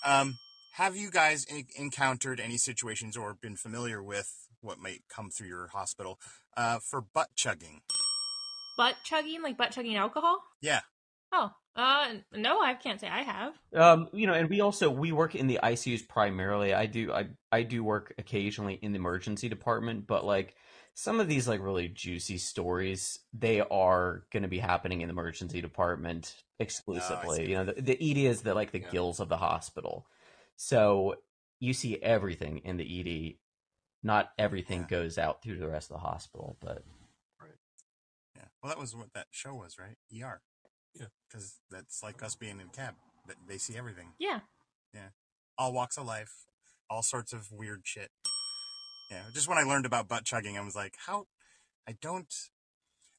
[0.07, 0.37] Um,
[0.75, 5.49] have you guys en- encountered any situations or been familiar with what might come through
[5.49, 6.17] your hospital
[6.55, 7.81] uh, for butt chugging?
[8.77, 10.41] Butt chugging, like butt chugging alcohol.
[10.61, 10.79] Yeah.
[11.33, 13.53] Oh, uh, no, I can't say I have.
[13.75, 16.73] Um, you know, and we also we work in the ICUs primarily.
[16.73, 20.55] I do I I do work occasionally in the emergency department, but like
[20.99, 25.11] some of these like really juicy stories, they are going to be happening in the
[25.13, 27.37] emergency department exclusively.
[27.45, 27.51] see.
[27.51, 28.89] you know, the, the ED is the like the Yeah.
[28.89, 30.07] gills of the hospital,
[30.55, 31.17] so
[31.59, 33.37] you see everything in the ED.
[34.01, 34.87] Not everything Yeah.
[34.87, 36.83] goes out through the rest of the hospital, but
[37.39, 37.51] right
[38.35, 38.45] Yeah.
[38.63, 39.97] Well, that was what that show was, right?
[40.11, 40.41] ER.
[40.95, 41.07] Yeah.
[41.29, 42.95] Because that's like us being in cab.
[43.27, 44.13] That they see everything.
[44.17, 44.39] Yeah.
[44.95, 45.09] Yeah.
[45.59, 46.47] All walks of life,
[46.89, 48.09] all sorts of weird shit.
[49.11, 49.23] Yeah.
[49.33, 51.25] Just when I learned about butt chugging, I was like, how?
[51.87, 52.33] I don't.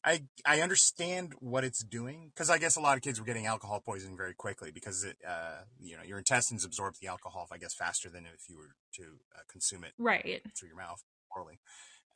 [0.04, 3.46] I I understand what it's doing because I guess a lot of kids were getting
[3.46, 7.58] alcohol poisoning very quickly because it, uh, you know, your intestines absorb the alcohol, I
[7.58, 9.02] guess, faster than if you were to
[9.34, 10.42] uh, consume it Right.
[10.56, 11.02] through your mouth
[11.34, 11.58] orally.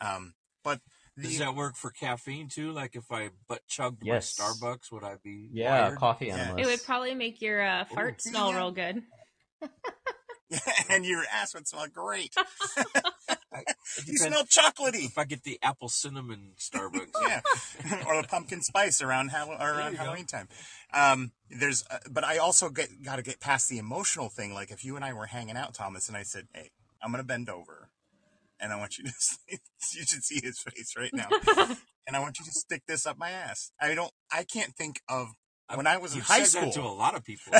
[0.01, 0.81] Um, but
[1.17, 2.71] the, Does that work for caffeine too?
[2.71, 4.39] Like if I butt chugged Yes.
[4.39, 5.99] my Starbucks, would I be yeah, wired?
[5.99, 6.57] coffee Yeah.
[6.57, 8.31] It would probably make your uh, fart Ooh.
[8.31, 8.57] smell Yeah.
[8.59, 9.03] real good.
[10.91, 12.35] and your ass would smell great.
[13.99, 15.05] It You smell chocolatey.
[15.07, 17.11] if I get the apple cinnamon Starbucks.
[17.27, 17.41] yeah,
[18.07, 20.05] or the pumpkin spice around Hall- around you go.
[20.05, 20.49] Halloween time.
[20.95, 24.55] Um, there's, uh, but I also get got to get past the emotional thing.
[24.55, 26.71] Like if you and I were hanging out, Thomas, and I said, "Hey,
[27.03, 27.91] I'm gonna bend over,
[28.59, 29.59] and I want you to, see,
[29.99, 31.29] you should see his face right now,
[32.07, 35.01] and I want you to stick this up my ass." I don't, I can't think
[35.09, 35.29] of
[35.75, 36.85] when I was in You've high said that school.
[36.85, 37.53] to a lot of people.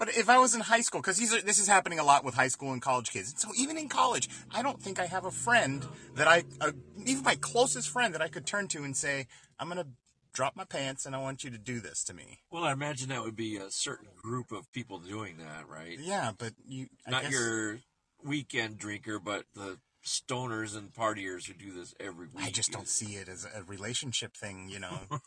[0.00, 2.48] But if I was in high school, because this is happening a lot with high
[2.48, 3.34] school and college kids.
[3.36, 6.72] So even in college, I don't think I have a friend that I, uh,
[7.04, 9.26] even my closest friend that I could turn to and say,
[9.58, 9.90] I'm going to
[10.32, 12.38] drop my pants and I want you to do this to me.
[12.50, 15.98] well, I imagine that would be a certain group of people doing that, right?
[16.00, 17.80] Yeah, but you, I Not guess, your
[18.24, 22.46] weekend drinker, but the stoners and partiers who do this every week.
[22.46, 25.00] I just don't see it as a relationship thing, you know.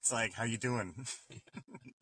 [0.00, 1.06] it's like, how you doing?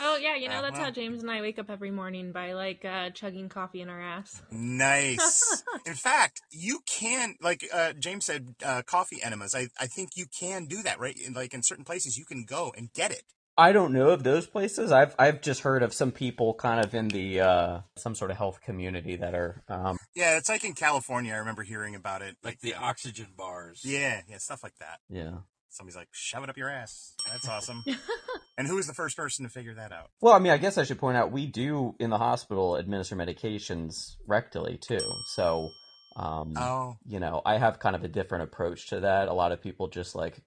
[0.00, 0.86] Oh yeah, you know Uh, that's well.
[0.86, 4.00] how James and I wake up every morning by like uh, chugging coffee in our
[4.00, 4.42] ass.
[4.50, 5.62] Nice.
[5.86, 9.54] In fact, you can, like uh, James said, uh, coffee enemas.
[9.54, 11.16] I, I think you can do that, right?
[11.18, 13.22] In, like in certain places, you can go and get it.
[13.56, 14.92] I don't know of those places.
[14.92, 18.36] I've I've just heard of some people kind of in the uh, some sort of
[18.36, 21.32] health community that are um, Yeah, it's like in California.
[21.34, 22.36] I remember hearing about it.
[22.44, 23.82] like the uh, oxygen bars.
[23.84, 25.00] Yeah, yeah, stuff like that.
[25.10, 25.38] yeah.
[25.78, 27.14] Somebody's like, shove it up your ass.
[27.30, 27.84] That's awesome.
[28.58, 30.10] and who was the first person to figure that out?
[30.20, 33.14] Well, I mean, I guess I should point out we do in the hospital administer
[33.14, 34.98] medications rectally too.
[35.34, 35.68] So,
[36.16, 39.28] um, Oh, you know, I have kind of a different approach to that.
[39.28, 40.40] A lot of people just like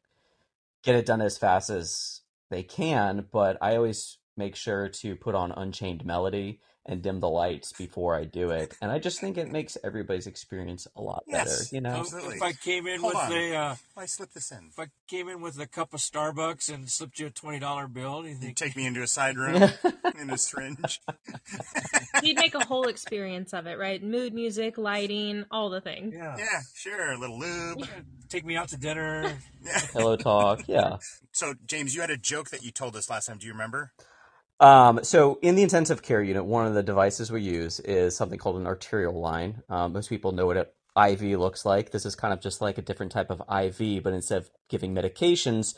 [0.84, 5.34] get it done as fast as they can, but I always make sure to put
[5.34, 8.76] on Unchained Melody and dim the lights before I do it.
[8.82, 11.91] And I just think it makes everybody's experience a lot better, you know?
[12.00, 12.38] Absolutely.
[12.38, 13.32] if I came in Hold with on.
[13.34, 14.70] a uh, I slip this in.
[14.72, 17.88] if I came in with a cup of Starbucks and slipped you a twenty dollar
[17.88, 19.56] bill, do you You think take me into a side room
[20.20, 21.02] in a syringe.
[22.24, 24.02] He'd make a whole experience of it, right?
[24.04, 26.13] Mood music, lighting, all the things.
[26.15, 26.36] yeah.
[26.38, 27.12] Yeah, sure.
[27.12, 27.88] A little lube.
[28.30, 29.38] take me out to dinner?
[29.63, 29.80] Yeah.
[29.94, 30.98] Pillow talk, yeah.
[31.34, 33.38] So, James, you had a joke that you told us last time.
[33.38, 33.91] Do you remember?
[34.62, 38.38] Um, so in the intensive care unit, one of the devices we use is something
[38.38, 39.63] called an arterial line.
[39.69, 41.89] Um, most people know what an IV looks like.
[41.89, 44.93] This is kind of just like a different type of IV, but instead of giving
[44.93, 45.74] medications,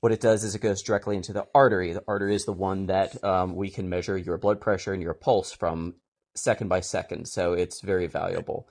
[0.00, 1.94] what it does is it goes directly into the artery.
[1.94, 5.14] The artery is the one that um, we can measure your blood pressure and your
[5.14, 5.94] pulse from
[6.34, 7.28] second by second.
[7.28, 8.68] So it's very valuable.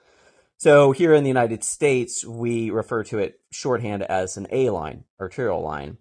[0.58, 5.06] So here in the United States, we refer to it shorthand as an A line,
[5.20, 5.98] arterial line.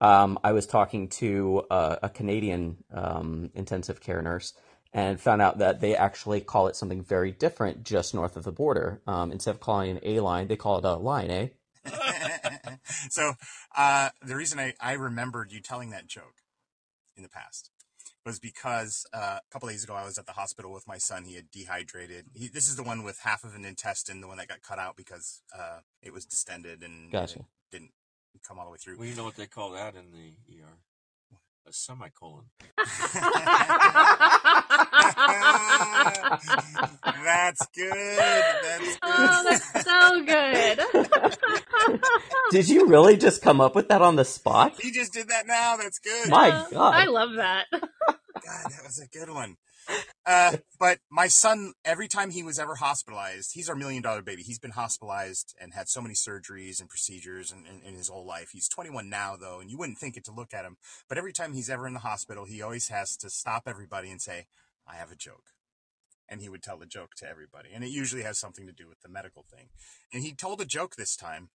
[0.00, 4.54] Um, I was talking to uh, a Canadian um, intensive care nurse
[4.92, 8.52] and found out that they actually call it something very different just north of the
[8.52, 9.02] border.
[9.06, 11.48] Um, instead of calling it an A line, they call it a line, eh?
[13.10, 13.34] so,
[13.76, 16.42] uh, the reason I, I remembered you telling that joke
[17.16, 17.70] in the past
[18.24, 21.24] was because uh, a couple days ago I was at the hospital with my son.
[21.24, 22.26] He had dehydrated.
[22.34, 24.78] He, this is the one with half of an intestine, the one that got cut
[24.78, 27.44] out because uh, it was distended and Gotcha.
[27.70, 27.92] didn't
[28.46, 28.98] come all the way through.
[28.98, 30.78] Well, you know what they call that in the ER?
[31.66, 32.44] A semicolon.
[37.24, 38.44] That's good.
[38.62, 39.00] That's good.
[39.02, 40.80] Oh, that's so good.
[42.50, 44.80] Did you really just come up with that on the spot?
[44.80, 45.76] He just did that now.
[45.76, 46.30] That's good.
[46.30, 46.94] My Uh, God.
[46.94, 47.66] I love that.
[47.70, 47.82] God,
[48.70, 49.56] that was a good one.
[50.26, 54.42] Uh, but my son, every time he was ever hospitalized, he's our million dollar baby.
[54.42, 58.26] He's been hospitalized and had so many surgeries and procedures in, in, in his whole
[58.26, 58.50] life.
[58.52, 60.76] He's 21 now, though, and you wouldn't think it to look at him.
[61.08, 64.20] But every time he's ever in the hospital, he always has to stop everybody and
[64.20, 64.46] say,
[64.86, 65.44] I have a joke.
[66.28, 67.70] And he would tell the joke to everybody.
[67.74, 69.68] And it usually has something to do with the medical thing.
[70.12, 71.48] And he told a joke this time.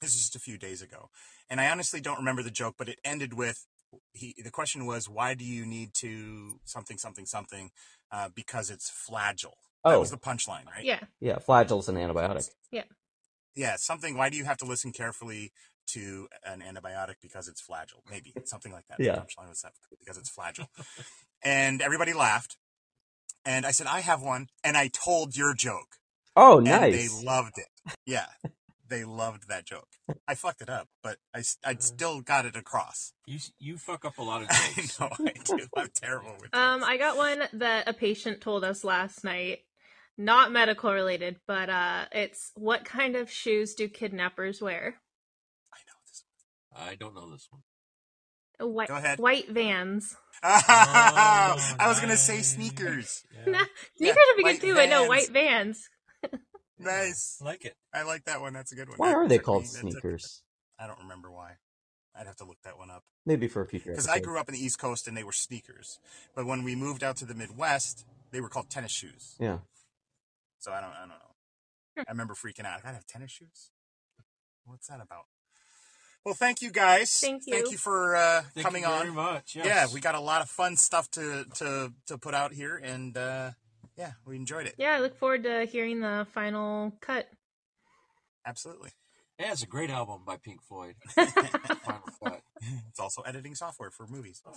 [0.00, 1.10] This is just a few days ago.
[1.50, 3.66] And I honestly don't remember the joke, but it ended with
[4.12, 7.70] he the question was why do you need to something something something
[8.12, 10.00] uh, because it's Flagyl that Oh.
[10.00, 11.00] was the punchline right Yeah.
[11.20, 12.48] Yeah, Flagyl's an antibiotic.
[12.72, 12.82] yeah
[13.54, 15.52] Yeah, something why do you have to listen carefully
[15.88, 19.12] to an antibiotic because it's Flagyl maybe something like that Yeah.
[19.16, 20.66] the punchline was that because it's Flagyl
[21.44, 22.56] and everybody laughed
[23.44, 25.96] and i said i have one and i told your joke
[26.36, 26.92] Oh, and nice.
[26.92, 27.68] they loved it
[28.04, 28.26] yeah
[28.88, 29.88] they loved that joke
[30.28, 34.04] i fucked it up but i s- i still got it across You you fuck
[34.04, 36.90] up a lot of i know i do i'm terrible with Um, jokes.
[36.90, 39.60] I got one that a patient told us last night.
[40.18, 44.94] Not medical related, but uh, it's what kind of shoes do kidnappers wear?
[45.74, 46.24] I know this
[46.74, 47.62] I don't know this one.
[48.72, 49.18] White, Go ahead.
[49.18, 50.16] white Vans.
[50.42, 52.54] I was gonna say nice.
[52.54, 53.24] sneakers.
[53.46, 53.64] Nah, Yeah,
[53.96, 55.08] Sneakers would be good too, but no, Vans.
[55.10, 55.88] white Vans.
[56.78, 57.38] Nice.
[57.40, 57.74] I like it.
[57.94, 58.52] I like that one.
[58.52, 58.98] That's a good one.
[58.98, 60.42] Why That are they called me- sneakers?
[60.78, 61.52] I don't remember why.
[62.18, 63.02] I'd have to look that one up.
[63.26, 64.08] Maybe for a future Because.
[64.08, 65.98] I grew up in the East Coast and they were sneakers,
[66.34, 69.34] but when we moved out to the Midwest, they were called tennis shoes.
[69.38, 69.58] Yeah.
[70.58, 71.14] So I don't, I don't know.
[72.06, 72.78] I remember freaking out.
[72.78, 73.70] I gotta have tennis shoes.
[74.64, 75.24] What's that about?
[76.24, 77.20] Well, thank you guys.
[77.20, 77.52] Thank you.
[77.54, 77.72] Thank you.
[77.72, 79.14] you for uh, Thank coming you very on.
[79.14, 79.54] much.
[79.54, 79.66] Yes.
[79.66, 83.16] Yeah, we got a lot of fun stuff to to to put out here, and
[83.16, 83.50] uh,
[83.96, 84.74] yeah, we enjoyed it.
[84.78, 87.28] Yeah, I look forward to hearing the final cut.
[88.46, 88.90] Absolutely.
[89.38, 90.94] Yeah, it's a great album by Pink Floyd.
[92.88, 94.42] It's also editing software for movies.
[94.46, 94.54] Oh,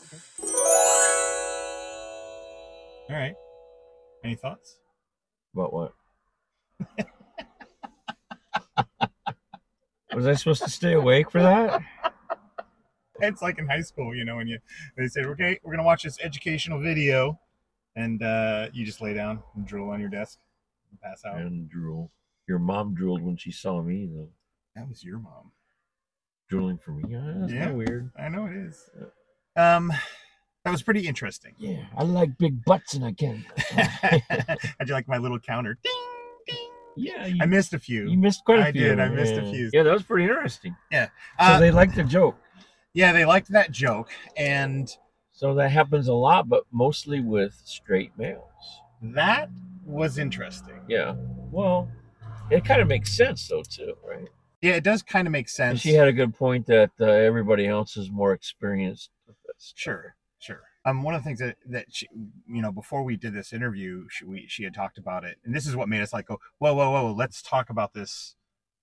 [3.09, 3.35] All right.
[4.23, 4.77] Any thoughts?
[5.53, 5.93] About what?
[10.13, 11.81] Was I supposed to stay awake for that?
[13.19, 14.59] It's like in high school, you know, when you
[14.97, 17.37] they said, "Okay, we're gonna watch this educational video,"
[17.99, 20.39] and uh, you just lay down and drool on your desk.
[20.91, 21.37] And pass out.
[21.37, 22.11] and drool.
[22.47, 24.29] Your mom drooled when she saw me, though.
[24.75, 25.51] That was your mom.
[26.49, 27.03] Drooling for me.
[27.09, 27.71] Yeah, that's Yeah.
[27.71, 28.09] weird.
[28.17, 28.89] I know it is.
[29.55, 29.91] Um,
[30.65, 31.53] that was pretty interesting.
[31.59, 33.45] Yeah, I like big butts and I can.
[34.79, 35.77] How'd you like my little counter?
[35.83, 35.93] Ding,
[36.47, 36.57] ding.
[36.97, 38.09] yeah, you, I missed a few.
[38.09, 38.85] you missed quite a I few.
[38.85, 39.69] I did, I missed a few.
[39.73, 40.75] Yeah, that was pretty interesting.
[40.91, 41.05] Uh,
[41.45, 42.37] so they liked the joke.
[42.93, 44.89] yeah, they liked that joke, and
[45.39, 48.43] So that happens a lot, but mostly with straight males.
[49.01, 49.49] that
[49.85, 50.81] was interesting.
[50.89, 51.15] Yeah.
[51.49, 51.87] Well,
[52.51, 54.27] it kind of makes sense though too, right?
[54.61, 55.79] Yeah, it does kind of make And sense.
[55.79, 59.71] she had a good point that uh, everybody else is more experienced with this.
[59.77, 60.59] Sure, sure.
[60.83, 62.09] Um, one of the things that that she,
[62.45, 65.55] you know, before we did this interview, she we she had talked about it, and
[65.55, 68.35] this is what made us like go, whoa, whoa, whoa, let's talk about this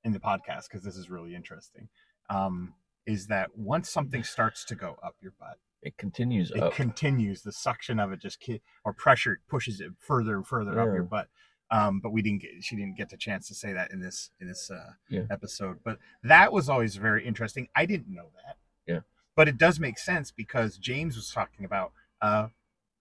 [0.04, 1.88] in the podcast because this is really interesting.
[2.30, 2.72] Um,
[3.04, 6.72] is that once something starts to go up your butt, It continues it up.
[6.74, 7.42] continues.
[7.42, 8.44] The suction of it just
[8.84, 11.28] or pressure pushes it further and further up your butt.
[11.70, 14.30] Um, but we didn't get she didn't get the chance to say that in this
[14.40, 15.22] in this uh, Yeah.
[15.30, 15.78] episode.
[15.84, 17.68] But that was always very interesting.
[17.76, 18.56] I didn't know that.
[18.92, 19.00] Yeah.
[19.36, 22.48] But it does make sense because James was talking about uh,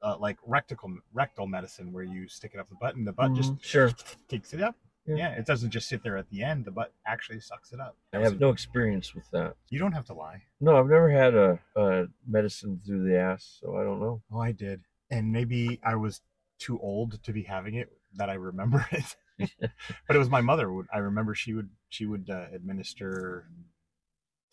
[0.04, 0.78] uh like rectal
[1.12, 3.92] rectal medicine where you stick it up the butt and the butt just Mhm, sure.
[4.28, 4.76] takes it up.
[5.08, 5.16] Yeah.
[5.16, 5.30] Yeah.
[5.32, 6.66] it doesn't just sit there at the end.
[6.66, 7.96] The butt actually sucks it up.
[8.14, 9.56] I have no experience with that.
[9.70, 10.44] You don't have to lie.
[10.60, 14.22] No, I've never had a, a medicine through the ass, so I don't know.
[14.32, 14.82] Oh, I did.
[15.12, 16.22] And maybe I was
[16.58, 19.16] too old to be having it that I remember it.
[20.08, 20.72] but it was my mother.
[20.94, 23.48] I remember she would she would uh, administer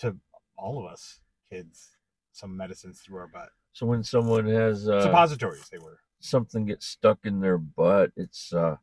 [0.00, 0.16] to
[0.56, 1.90] all of us kids
[2.32, 3.50] some medicines through our butt.
[3.72, 5.98] So when someone has uh, Suppositories they were.
[6.20, 8.76] something gets stuck in their butt, it's uh,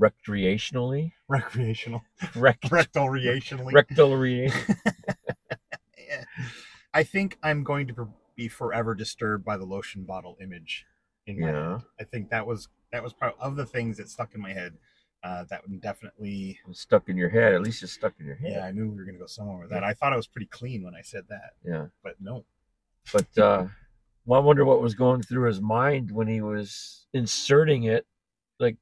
[0.00, 2.02] recreationally, Recreational.
[2.36, 3.72] rect, Rectal reationally.
[3.72, 4.50] rectal re-
[5.98, 6.24] Yeah.
[6.94, 10.86] I think I'm going to be forever disturbed by the lotion bottle image
[11.26, 11.72] in my Yeah.
[11.78, 11.82] head.
[12.00, 14.74] I think that was that was part of the things that stuck in my head.
[15.22, 17.52] Uh, that would definitely stuck in your head.
[17.52, 18.52] At least it's stuck in your head.
[18.52, 19.82] Yeah, I knew we were gonna go somewhere with that.
[19.82, 21.86] I thought I was pretty clean when I said that, Yeah.
[22.04, 22.44] but no.
[23.12, 23.66] But uh,
[24.24, 28.06] well, I wonder what was going through his mind when he was inserting it.
[28.60, 28.76] Like,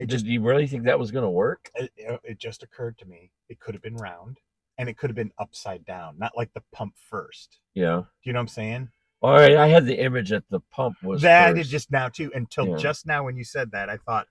[0.00, 1.70] It did just he really think that was going to work?
[1.74, 1.90] it,
[2.24, 4.38] it just occurred to me it could have been round
[4.78, 7.58] and it could have been upside down, not like the pump first.
[7.74, 7.96] Yeah.
[8.00, 8.88] Do you know what I'm saying?
[9.22, 9.56] All right.
[9.56, 11.20] I had the image that the pump was.
[11.22, 11.70] that did first.
[11.70, 12.30] just now too.
[12.34, 12.76] Until Yeah.
[12.76, 14.26] just now when you said that, I thought,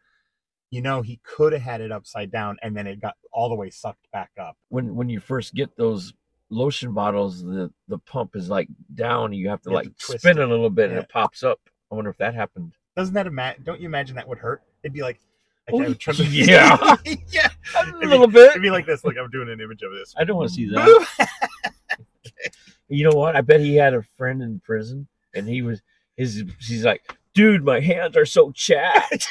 [0.71, 3.55] you know, he could have had it upside down and then it got all the
[3.55, 4.57] way sucked back up.
[4.69, 6.13] when when you first get those
[6.49, 9.33] lotion bottles, the the pump is like down.
[9.33, 10.43] You have to You have like to twist spin it.
[10.43, 11.59] a little bit, and it pops up.
[11.91, 12.73] I wonder if that happened.
[12.95, 13.63] Doesn't that imagine?
[13.63, 14.63] Don't you imagine that would hurt?
[14.83, 15.19] It'd be like,
[15.71, 16.95] like Oh, I would try to- yeah.
[17.31, 18.51] yeah, A It'd be- little bit.
[18.51, 19.03] It'd be like this.
[19.03, 20.13] Like I'm doing an image of this.
[20.17, 21.29] I don't want to see that.
[22.91, 23.35] You know what?
[23.35, 25.79] I bet he had a friend in prison, and he was
[26.17, 26.43] his.
[26.59, 27.03] He's like,
[27.35, 29.27] dude, my hands are so chapped.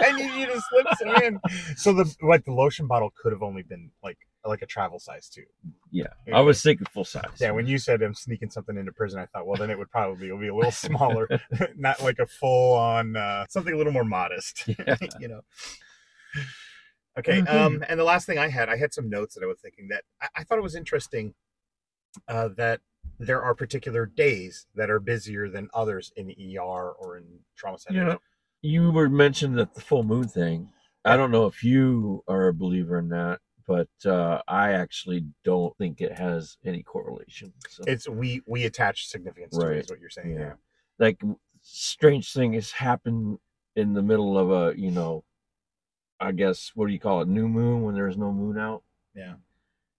[0.00, 1.38] I need you to slip some in.
[1.76, 5.28] So the like the lotion bottle could have only been like like a travel size
[5.28, 5.44] too.
[5.90, 7.24] yeah, I was thinking full size.
[7.40, 9.90] Yeah, when you said I'm sneaking something into prison, I thought, well, then it would
[9.90, 11.28] probably be a little smaller,
[11.76, 14.64] not like a full on uh, something a little more modest.
[14.86, 14.96] Yeah.
[15.20, 15.40] you know.
[17.18, 17.48] Okay, Mhm.
[17.54, 19.88] um, and the last thing I had, I had some notes that I was thinking
[19.88, 21.34] that I, I thought it was interesting
[22.26, 22.80] uh, that
[23.18, 27.24] there are particular days that are busier than others in the ER or in
[27.56, 27.98] trauma center.
[27.98, 28.18] You know,
[28.62, 30.70] you were mentioning that the full moon thing.
[31.04, 35.76] I don't know if you are a believer in that, but uh, I actually don't
[35.76, 37.52] think it has any correlation.
[37.68, 39.76] So, It's we we attach significance to it, Right.
[39.78, 40.30] is what you're saying.
[40.32, 40.38] Yeah.
[40.40, 40.52] Yeah.
[40.98, 41.20] like
[41.62, 43.38] strange things happen
[43.76, 45.24] in the middle of a, you know,
[46.20, 48.82] I guess what do you call it, new moon when there's no moon out?
[49.14, 49.34] Yeah.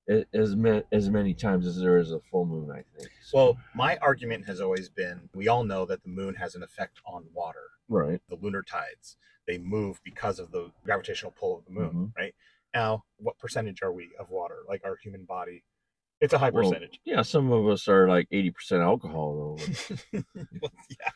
[0.07, 3.09] It, as ma- as many times as there is a full moon, I think.
[3.23, 6.63] So- Well, my argument has always been we all know that the moon has an
[6.63, 7.67] effect on water.
[7.89, 8.21] right.
[8.29, 12.15] The lunar tides, they move because of the gravitational pull of the moon, Mhm.
[12.17, 12.35] right?
[12.73, 14.59] Now, what percentage are we of water?
[14.67, 15.63] Like our human body?
[16.21, 16.99] It's a high Well, percentage.
[17.05, 20.19] Yeah, some of us are like eighty percent alcohol though.
[20.61, 21.11] Well, yeah.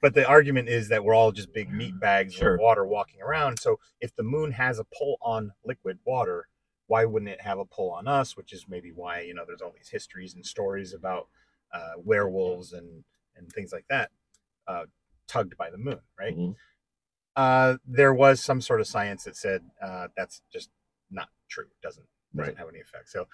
[0.00, 2.54] But the argument is that we're all just big meat bags Sure.
[2.54, 3.58] of water walking around.
[3.60, 6.48] So if the moon has a pull on liquid water,
[6.86, 8.36] why wouldn't it have a pull on us?
[8.36, 11.28] Which is maybe why you know there's all these histories and stories about
[11.72, 13.04] uh, werewolves and
[13.36, 14.10] and things like that
[14.66, 14.84] uh,
[15.28, 16.36] tugged by the moon, right?
[16.36, 16.56] Mhm.
[17.36, 20.70] Uh, there was some sort of science that said uh, that's just
[21.10, 21.66] not true.
[21.82, 22.06] Doesn't
[22.36, 22.58] doesn't Right.
[22.58, 23.08] have any effect.
[23.10, 23.26] So,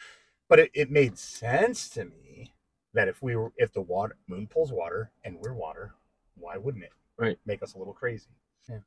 [0.49, 2.55] but it, it made sense to me
[2.95, 5.93] that if we were if the water moon pulls water and we're water,
[6.37, 6.93] why wouldn't it?
[7.19, 7.39] Right.
[7.47, 8.29] Make us a little crazy.
[8.69, 8.79] Yeah.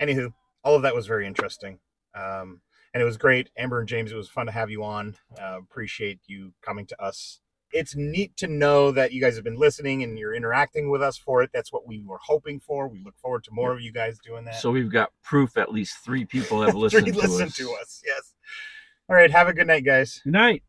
[0.00, 0.32] Anywho,
[0.64, 1.78] all of that was very interesting.
[2.14, 2.60] Um,
[2.92, 3.50] and it was great.
[3.56, 5.16] Amber and James, it was fun to have you on.
[5.40, 7.40] Uh, appreciate you coming to us
[7.72, 11.16] it's neat to know that you guys have been listening and you're interacting with us
[11.16, 11.50] for it.
[11.52, 12.88] That's what we were hoping for.
[12.88, 14.56] We look forward to more of you guys doing that.
[14.56, 17.56] So we've got proof at least three people have listened Three to listen us.
[17.56, 18.02] to us.
[18.04, 18.34] Yes.
[19.08, 19.30] All right.
[19.30, 20.20] Have a good night, guys.
[20.24, 20.62] Good night.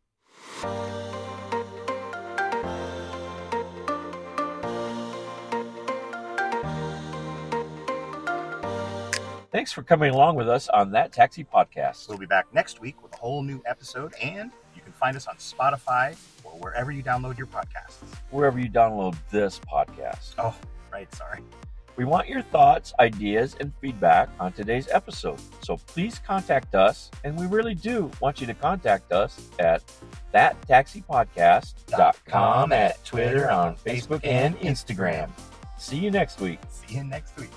[9.50, 12.08] Thanks for coming along with us on that taxi podcast.
[12.08, 14.52] We'll be back next week with a whole new episode, and you can
[15.02, 17.96] find us on Spotify or wherever you download your podcasts.
[18.30, 20.34] Wherever you download this podcast.
[20.38, 20.54] Oh,
[20.92, 21.12] right.
[21.12, 21.40] Sorry.
[21.96, 25.40] We want your thoughts, ideas, and feedback on today's episode.
[25.60, 29.82] So please contact us, and we really do want you to contact us at
[30.32, 35.28] thattaxipodcast.com at Twitter, on Facebook, and Instagram.
[35.78, 36.60] See you next week.
[36.70, 37.50] See you next week.